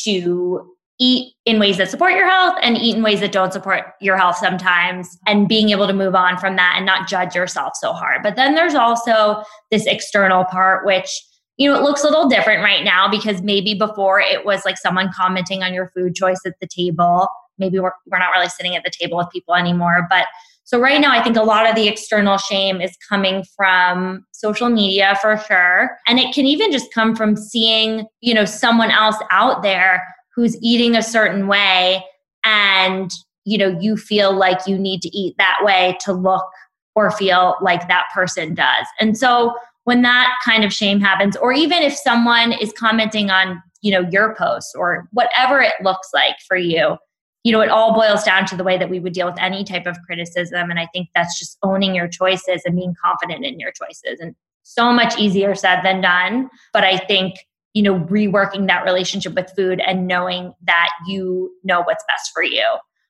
to 0.03 0.75
eat 0.99 1.33
in 1.45 1.59
ways 1.59 1.77
that 1.77 1.89
support 1.89 2.13
your 2.13 2.29
health 2.29 2.53
and 2.61 2.77
eat 2.77 2.95
in 2.95 3.01
ways 3.01 3.21
that 3.21 3.31
don't 3.31 3.51
support 3.51 3.85
your 4.01 4.15
health 4.15 4.37
sometimes 4.37 5.17
and 5.25 5.47
being 5.47 5.71
able 5.71 5.87
to 5.87 5.93
move 5.93 6.13
on 6.13 6.37
from 6.37 6.55
that 6.55 6.75
and 6.77 6.85
not 6.85 7.09
judge 7.09 7.33
yourself 7.33 7.73
so 7.75 7.91
hard. 7.91 8.21
But 8.21 8.35
then 8.35 8.53
there's 8.53 8.75
also 8.75 9.43
this 9.71 9.87
external 9.87 10.45
part 10.45 10.85
which 10.85 11.09
you 11.57 11.69
know, 11.69 11.77
it 11.77 11.83
looks 11.83 12.03
a 12.03 12.07
little 12.07 12.27
different 12.27 12.63
right 12.63 12.83
now 12.83 13.09
because 13.09 13.41
maybe 13.41 13.73
before 13.73 14.19
it 14.19 14.45
was 14.45 14.65
like 14.65 14.77
someone 14.77 15.11
commenting 15.15 15.63
on 15.63 15.73
your 15.73 15.91
food 15.95 16.15
choice 16.15 16.39
at 16.45 16.55
the 16.59 16.67
table. 16.67 17.27
Maybe 17.57 17.79
we're, 17.79 17.91
we're 18.07 18.19
not 18.19 18.31
really 18.31 18.49
sitting 18.49 18.75
at 18.75 18.83
the 18.83 18.91
table 18.91 19.17
with 19.17 19.29
people 19.31 19.53
anymore, 19.55 20.07
but 20.09 20.25
So 20.63 20.79
right 20.79 21.01
now 21.01 21.11
I 21.11 21.21
think 21.21 21.35
a 21.35 21.43
lot 21.43 21.69
of 21.69 21.75
the 21.75 21.87
external 21.87 22.37
shame 22.37 22.79
is 22.81 22.95
coming 23.09 23.43
from 23.55 24.25
social 24.31 24.69
media 24.69 25.17
for 25.21 25.37
sure. 25.37 25.97
And 26.07 26.17
it 26.17 26.33
can 26.33 26.45
even 26.45 26.71
just 26.71 26.93
come 26.93 27.15
from 27.15 27.35
seeing, 27.35 28.05
you 28.21 28.33
know, 28.33 28.45
someone 28.45 28.89
else 28.89 29.17
out 29.31 29.63
there 29.63 30.01
who's 30.35 30.57
eating 30.61 30.95
a 30.95 31.03
certain 31.03 31.47
way 31.47 32.03
and 32.43 33.11
you 33.43 33.57
know 33.57 33.77
you 33.79 33.97
feel 33.97 34.33
like 34.33 34.65
you 34.67 34.77
need 34.77 35.01
to 35.01 35.09
eat 35.17 35.35
that 35.37 35.57
way 35.61 35.97
to 35.99 36.13
look 36.13 36.45
or 36.95 37.11
feel 37.11 37.55
like 37.61 37.87
that 37.87 38.05
person 38.13 38.53
does. 38.53 38.85
And 38.99 39.17
so 39.17 39.53
when 39.85 40.01
that 40.03 40.35
kind 40.45 40.63
of 40.63 40.71
shame 40.71 40.99
happens 40.99 41.35
or 41.35 41.51
even 41.53 41.81
if 41.81 41.93
someone 41.93 42.53
is 42.53 42.71
commenting 42.73 43.29
on, 43.29 43.61
you 43.81 43.91
know, 43.91 44.07
your 44.11 44.35
post 44.35 44.75
or 44.75 45.07
whatever 45.11 45.59
it 45.59 45.73
looks 45.81 46.09
like 46.13 46.35
for 46.47 46.57
you, 46.57 46.97
you 47.43 47.51
know, 47.51 47.61
it 47.61 47.69
all 47.69 47.93
boils 47.93 48.23
down 48.23 48.45
to 48.45 48.55
the 48.55 48.63
way 48.63 48.77
that 48.77 48.89
we 48.89 48.99
would 48.99 49.13
deal 49.13 49.25
with 49.25 49.39
any 49.39 49.63
type 49.63 49.87
of 49.87 49.97
criticism. 50.05 50.69
And 50.69 50.79
I 50.79 50.87
think 50.93 51.09
that's 51.15 51.39
just 51.39 51.57
owning 51.63 51.95
your 51.95 52.07
choices 52.07 52.61
and 52.65 52.75
being 52.75 52.93
confident 53.03 53.43
in 53.45 53.59
your 53.59 53.71
choices. 53.71 54.19
And 54.19 54.35
so 54.63 54.93
much 54.93 55.17
easier 55.17 55.55
said 55.55 55.81
than 55.81 56.01
done. 56.01 56.49
But 56.71 56.83
I 56.83 56.97
think, 56.97 57.35
you 57.73 57.81
know, 57.81 57.99
reworking 58.01 58.67
that 58.67 58.83
relationship 58.83 59.33
with 59.33 59.51
food 59.55 59.81
and 59.85 60.07
knowing 60.07 60.53
that 60.63 60.89
you 61.07 61.51
know 61.63 61.81
what's 61.81 62.03
best 62.07 62.31
for 62.33 62.43
you. 62.43 62.65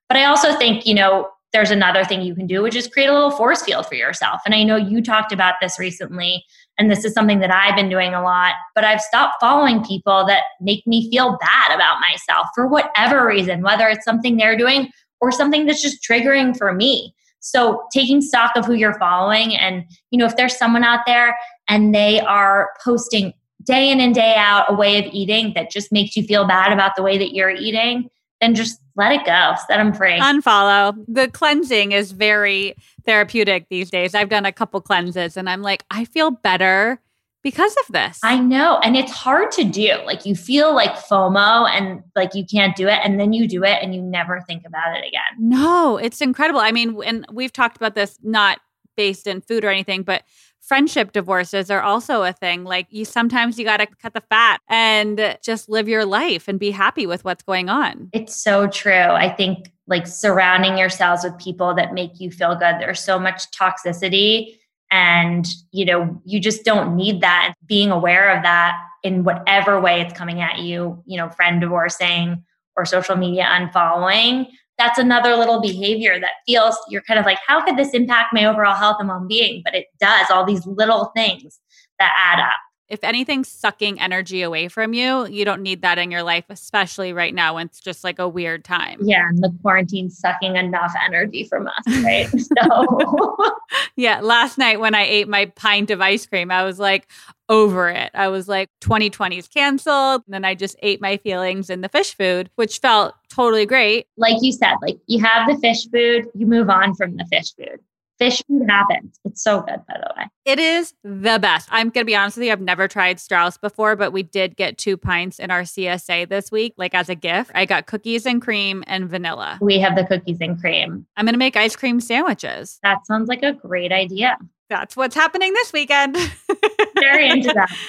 But 0.07 0.17
I 0.17 0.25
also 0.25 0.55
think, 0.55 0.85
you 0.85 0.93
know, 0.93 1.29
there's 1.53 1.71
another 1.71 2.05
thing 2.05 2.21
you 2.21 2.33
can 2.33 2.47
do, 2.47 2.61
which 2.61 2.75
is 2.75 2.87
create 2.87 3.07
a 3.07 3.13
little 3.13 3.31
force 3.31 3.61
field 3.61 3.85
for 3.85 3.95
yourself. 3.95 4.41
And 4.45 4.55
I 4.55 4.63
know 4.63 4.77
you 4.77 5.01
talked 5.01 5.33
about 5.33 5.55
this 5.61 5.77
recently, 5.77 6.45
and 6.77 6.89
this 6.89 7.05
is 7.05 7.13
something 7.13 7.39
that 7.39 7.51
I've 7.51 7.75
been 7.75 7.89
doing 7.89 8.13
a 8.13 8.23
lot, 8.23 8.53
but 8.73 8.83
I've 8.83 9.01
stopped 9.01 9.35
following 9.39 9.83
people 9.83 10.25
that 10.25 10.43
make 10.59 10.85
me 10.87 11.09
feel 11.11 11.37
bad 11.39 11.75
about 11.75 11.99
myself 11.99 12.47
for 12.55 12.67
whatever 12.67 13.25
reason, 13.25 13.61
whether 13.61 13.87
it's 13.87 14.05
something 14.05 14.37
they're 14.37 14.57
doing 14.57 14.89
or 15.19 15.31
something 15.31 15.65
that's 15.65 15.81
just 15.81 16.03
triggering 16.03 16.57
for 16.57 16.73
me. 16.73 17.13
So 17.39 17.83
taking 17.91 18.21
stock 18.21 18.51
of 18.55 18.65
who 18.65 18.73
you're 18.73 18.97
following 18.99 19.55
and 19.55 19.83
you 20.11 20.19
know 20.19 20.25
if 20.25 20.35
there's 20.37 20.57
someone 20.57 20.83
out 20.83 21.01
there 21.07 21.35
and 21.67 21.93
they 21.93 22.19
are 22.21 22.69
posting 22.83 23.33
day 23.63 23.91
in 23.91 23.99
and 23.99 24.13
day 24.13 24.35
out 24.37 24.65
a 24.69 24.75
way 24.75 24.97
of 24.97 25.11
eating 25.13 25.53
that 25.55 25.71
just 25.71 25.91
makes 25.91 26.15
you 26.15 26.23
feel 26.23 26.47
bad 26.47 26.71
about 26.71 26.95
the 26.95 27.03
way 27.03 27.17
that 27.17 27.33
you're 27.33 27.49
eating, 27.49 28.09
then 28.39 28.55
just 28.55 28.79
let 29.01 29.11
it 29.11 29.25
go, 29.25 29.55
set 29.67 29.77
them 29.77 29.93
free. 29.93 30.19
Unfollow. 30.19 31.03
The 31.07 31.27
cleansing 31.27 31.91
is 31.91 32.11
very 32.11 32.75
therapeutic 33.05 33.67
these 33.69 33.89
days. 33.89 34.13
I've 34.13 34.29
done 34.29 34.45
a 34.45 34.51
couple 34.51 34.79
cleanses 34.79 35.35
and 35.35 35.49
I'm 35.49 35.61
like, 35.61 35.83
I 35.89 36.05
feel 36.05 36.31
better 36.31 37.01
because 37.43 37.75
of 37.87 37.93
this. 37.93 38.19
I 38.23 38.37
know. 38.39 38.79
And 38.83 38.95
it's 38.95 39.11
hard 39.11 39.51
to 39.53 39.63
do. 39.63 39.97
Like 40.05 40.25
you 40.25 40.35
feel 40.35 40.75
like 40.75 40.91
FOMO 40.91 41.67
and 41.69 42.03
like 42.15 42.35
you 42.35 42.45
can't 42.45 42.75
do 42.75 42.87
it. 42.87 42.99
And 43.03 43.19
then 43.19 43.33
you 43.33 43.47
do 43.47 43.63
it 43.63 43.79
and 43.81 43.95
you 43.95 44.01
never 44.01 44.41
think 44.41 44.63
about 44.65 44.95
it 44.95 45.05
again. 45.07 45.21
No, 45.39 45.97
it's 45.97 46.21
incredible. 46.21 46.59
I 46.59 46.71
mean, 46.71 47.01
and 47.03 47.25
we've 47.31 47.51
talked 47.51 47.77
about 47.77 47.95
this 47.95 48.17
not 48.21 48.59
based 49.01 49.25
in 49.25 49.41
food 49.41 49.65
or 49.65 49.69
anything, 49.69 50.03
but 50.03 50.21
friendship 50.59 51.11
divorces 51.11 51.71
are 51.71 51.81
also 51.81 52.21
a 52.21 52.31
thing. 52.31 52.63
Like 52.63 52.85
you 52.91 53.03
sometimes 53.03 53.57
you 53.57 53.65
got 53.65 53.77
to 53.77 53.87
cut 53.87 54.13
the 54.13 54.21
fat 54.21 54.61
and 54.69 55.39
just 55.41 55.67
live 55.67 55.89
your 55.89 56.05
life 56.05 56.47
and 56.47 56.59
be 56.59 56.69
happy 56.69 57.07
with 57.07 57.25
what's 57.25 57.41
going 57.41 57.67
on. 57.67 58.11
It's 58.13 58.35
so 58.35 58.67
true. 58.67 58.93
I 58.93 59.27
think 59.27 59.71
like 59.87 60.05
surrounding 60.05 60.77
yourselves 60.77 61.23
with 61.23 61.35
people 61.39 61.73
that 61.73 61.95
make 61.95 62.19
you 62.19 62.29
feel 62.29 62.53
good. 62.53 62.75
There's 62.79 62.99
so 62.99 63.17
much 63.17 63.49
toxicity 63.49 64.55
and 64.91 65.47
you 65.71 65.83
know, 65.83 66.21
you 66.23 66.39
just 66.39 66.63
don't 66.63 66.95
need 66.95 67.21
that. 67.21 67.55
Being 67.65 67.89
aware 67.89 68.37
of 68.37 68.43
that 68.43 68.77
in 69.01 69.23
whatever 69.23 69.81
way 69.81 70.01
it's 70.01 70.13
coming 70.13 70.41
at 70.41 70.59
you, 70.59 71.01
you 71.07 71.17
know, 71.17 71.27
friend 71.29 71.59
divorcing 71.59 72.43
or 72.77 72.85
social 72.85 73.15
media 73.15 73.45
unfollowing 73.45 74.45
that's 74.81 74.97
another 74.97 75.35
little 75.35 75.61
behavior 75.61 76.19
that 76.19 76.31
feels 76.47 76.75
you're 76.89 77.03
kind 77.03 77.19
of 77.19 77.25
like, 77.25 77.37
how 77.45 77.63
could 77.63 77.77
this 77.77 77.93
impact 77.93 78.33
my 78.33 78.45
overall 78.45 78.75
health 78.75 78.97
and 78.99 79.07
well 79.07 79.23
being? 79.27 79.61
But 79.63 79.75
it 79.75 79.85
does 79.99 80.31
all 80.31 80.43
these 80.43 80.65
little 80.65 81.11
things 81.15 81.59
that 81.99 82.11
add 82.17 82.39
up. 82.39 82.55
If 82.91 83.05
anything's 83.05 83.47
sucking 83.47 84.01
energy 84.01 84.41
away 84.41 84.67
from 84.67 84.93
you, 84.93 85.25
you 85.27 85.45
don't 85.45 85.61
need 85.61 85.81
that 85.81 85.97
in 85.97 86.11
your 86.11 86.23
life, 86.23 86.43
especially 86.49 87.13
right 87.13 87.33
now 87.33 87.55
when 87.55 87.67
it's 87.67 87.79
just 87.79 88.03
like 88.03 88.19
a 88.19 88.27
weird 88.27 88.65
time. 88.65 88.99
Yeah, 89.01 89.29
and 89.29 89.41
the 89.41 89.49
quarantine's 89.61 90.19
sucking 90.19 90.57
enough 90.57 90.91
energy 91.05 91.45
from 91.45 91.67
us, 91.67 91.73
right? 92.03 92.27
so, 92.29 93.37
yeah, 93.95 94.19
last 94.19 94.57
night 94.57 94.81
when 94.81 94.93
I 94.93 95.03
ate 95.03 95.29
my 95.29 95.45
pint 95.45 95.89
of 95.89 96.01
ice 96.01 96.25
cream, 96.25 96.51
I 96.51 96.65
was 96.65 96.79
like, 96.79 97.07
over 97.47 97.89
it. 97.89 98.11
I 98.13 98.27
was 98.29 98.47
like, 98.47 98.69
2020 98.79 99.37
is 99.37 99.47
canceled. 99.47 100.23
And 100.25 100.33
then 100.33 100.45
I 100.45 100.55
just 100.55 100.75
ate 100.81 101.01
my 101.01 101.17
feelings 101.17 101.69
in 101.69 101.81
the 101.81 101.89
fish 101.89 102.15
food, 102.15 102.49
which 102.55 102.79
felt 102.79 103.13
totally 103.29 103.65
great. 103.65 104.07
Like 104.17 104.37
you 104.41 104.51
said, 104.53 104.75
like 104.81 104.97
you 105.07 105.23
have 105.23 105.47
the 105.47 105.57
fish 105.59 105.87
food, 105.91 106.29
you 106.33 106.45
move 106.45 106.69
on 106.69 106.95
from 106.95 107.17
the 107.17 107.25
fish 107.31 107.53
food. 107.55 107.79
Fish 108.21 108.43
food 108.47 108.69
happens. 108.69 109.19
It's 109.25 109.43
so 109.43 109.61
good, 109.61 109.79
by 109.87 109.95
the 109.95 110.13
way. 110.15 110.27
It 110.45 110.59
is 110.59 110.93
the 111.03 111.39
best. 111.41 111.67
I'm 111.71 111.89
going 111.89 112.03
to 112.03 112.05
be 112.05 112.15
honest 112.15 112.37
with 112.37 112.45
you. 112.45 112.51
I've 112.51 112.61
never 112.61 112.87
tried 112.87 113.19
Straus 113.19 113.57
before, 113.57 113.95
but 113.95 114.13
we 114.13 114.21
did 114.21 114.55
get 114.55 114.77
two 114.77 114.95
pints 114.95 115.39
in 115.39 115.49
our 115.49 115.63
CSA 115.63 116.29
this 116.29 116.51
week, 116.51 116.75
like 116.77 116.93
as 116.93 117.09
a 117.09 117.15
gift. 117.15 117.49
I 117.55 117.65
got 117.65 117.87
cookies 117.87 118.27
and 118.27 118.39
cream 118.39 118.83
and 118.85 119.09
vanilla. 119.09 119.57
We 119.59 119.79
have 119.79 119.95
the 119.95 120.05
cookies 120.05 120.37
and 120.39 120.61
cream. 120.61 121.07
I'm 121.17 121.25
going 121.25 121.33
to 121.33 121.39
make 121.39 121.55
ice 121.55 121.75
cream 121.75 121.99
sandwiches. 121.99 122.77
That 122.83 123.07
sounds 123.07 123.27
like 123.27 123.41
a 123.41 123.53
great 123.53 123.91
idea. 123.91 124.37
That's 124.69 124.95
what's 124.95 125.15
happening 125.15 125.51
this 125.53 125.73
weekend. 125.73 126.15
Very 126.99 127.27
into 127.27 127.51
that. 127.53 127.75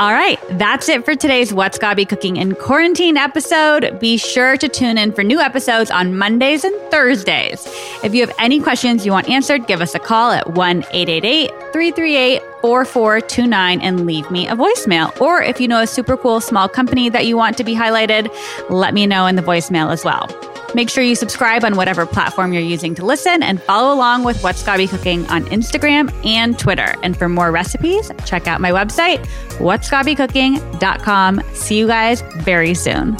All 0.00 0.14
right, 0.14 0.38
that's 0.52 0.88
it 0.88 1.04
for 1.04 1.14
today's 1.14 1.52
What's 1.52 1.78
Be 1.78 2.06
Cooking 2.06 2.38
in 2.38 2.54
Quarantine 2.54 3.18
episode. 3.18 4.00
Be 4.00 4.16
sure 4.16 4.56
to 4.56 4.66
tune 4.66 4.96
in 4.96 5.12
for 5.12 5.22
new 5.22 5.38
episodes 5.40 5.90
on 5.90 6.16
Mondays 6.16 6.64
and 6.64 6.74
Thursdays. 6.90 7.66
If 8.02 8.14
you 8.14 8.26
have 8.26 8.34
any 8.38 8.62
questions 8.62 9.04
you 9.04 9.12
want 9.12 9.28
answered, 9.28 9.66
give 9.66 9.82
us 9.82 9.94
a 9.94 9.98
call 9.98 10.30
at 10.30 10.54
1 10.54 10.84
888 10.90 11.50
338 11.50 12.40
4429 12.62 13.80
and 13.82 14.06
leave 14.06 14.30
me 14.30 14.48
a 14.48 14.56
voicemail. 14.56 15.20
Or 15.20 15.42
if 15.42 15.60
you 15.60 15.68
know 15.68 15.82
a 15.82 15.86
super 15.86 16.16
cool 16.16 16.40
small 16.40 16.66
company 16.66 17.10
that 17.10 17.26
you 17.26 17.36
want 17.36 17.58
to 17.58 17.64
be 17.64 17.74
highlighted, 17.74 18.34
let 18.70 18.94
me 18.94 19.06
know 19.06 19.26
in 19.26 19.36
the 19.36 19.42
voicemail 19.42 19.92
as 19.92 20.02
well. 20.02 20.28
Make 20.74 20.88
sure 20.88 21.02
you 21.02 21.14
subscribe 21.14 21.64
on 21.64 21.76
whatever 21.76 22.06
platform 22.06 22.52
you're 22.52 22.62
using 22.62 22.94
to 22.94 23.04
listen 23.04 23.42
and 23.42 23.60
follow 23.62 23.94
along 23.94 24.24
with 24.24 24.40
What's 24.42 24.62
Cooking 24.62 25.26
on 25.26 25.44
Instagram 25.46 26.12
and 26.24 26.58
Twitter. 26.58 26.94
And 27.02 27.16
for 27.16 27.28
more 27.28 27.50
recipes, 27.50 28.10
check 28.24 28.46
out 28.46 28.60
my 28.60 28.70
website, 28.70 29.18
whatsgabycooking.com. 29.58 31.42
See 31.54 31.78
you 31.78 31.86
guys 31.86 32.22
very 32.38 32.74
soon. 32.74 33.16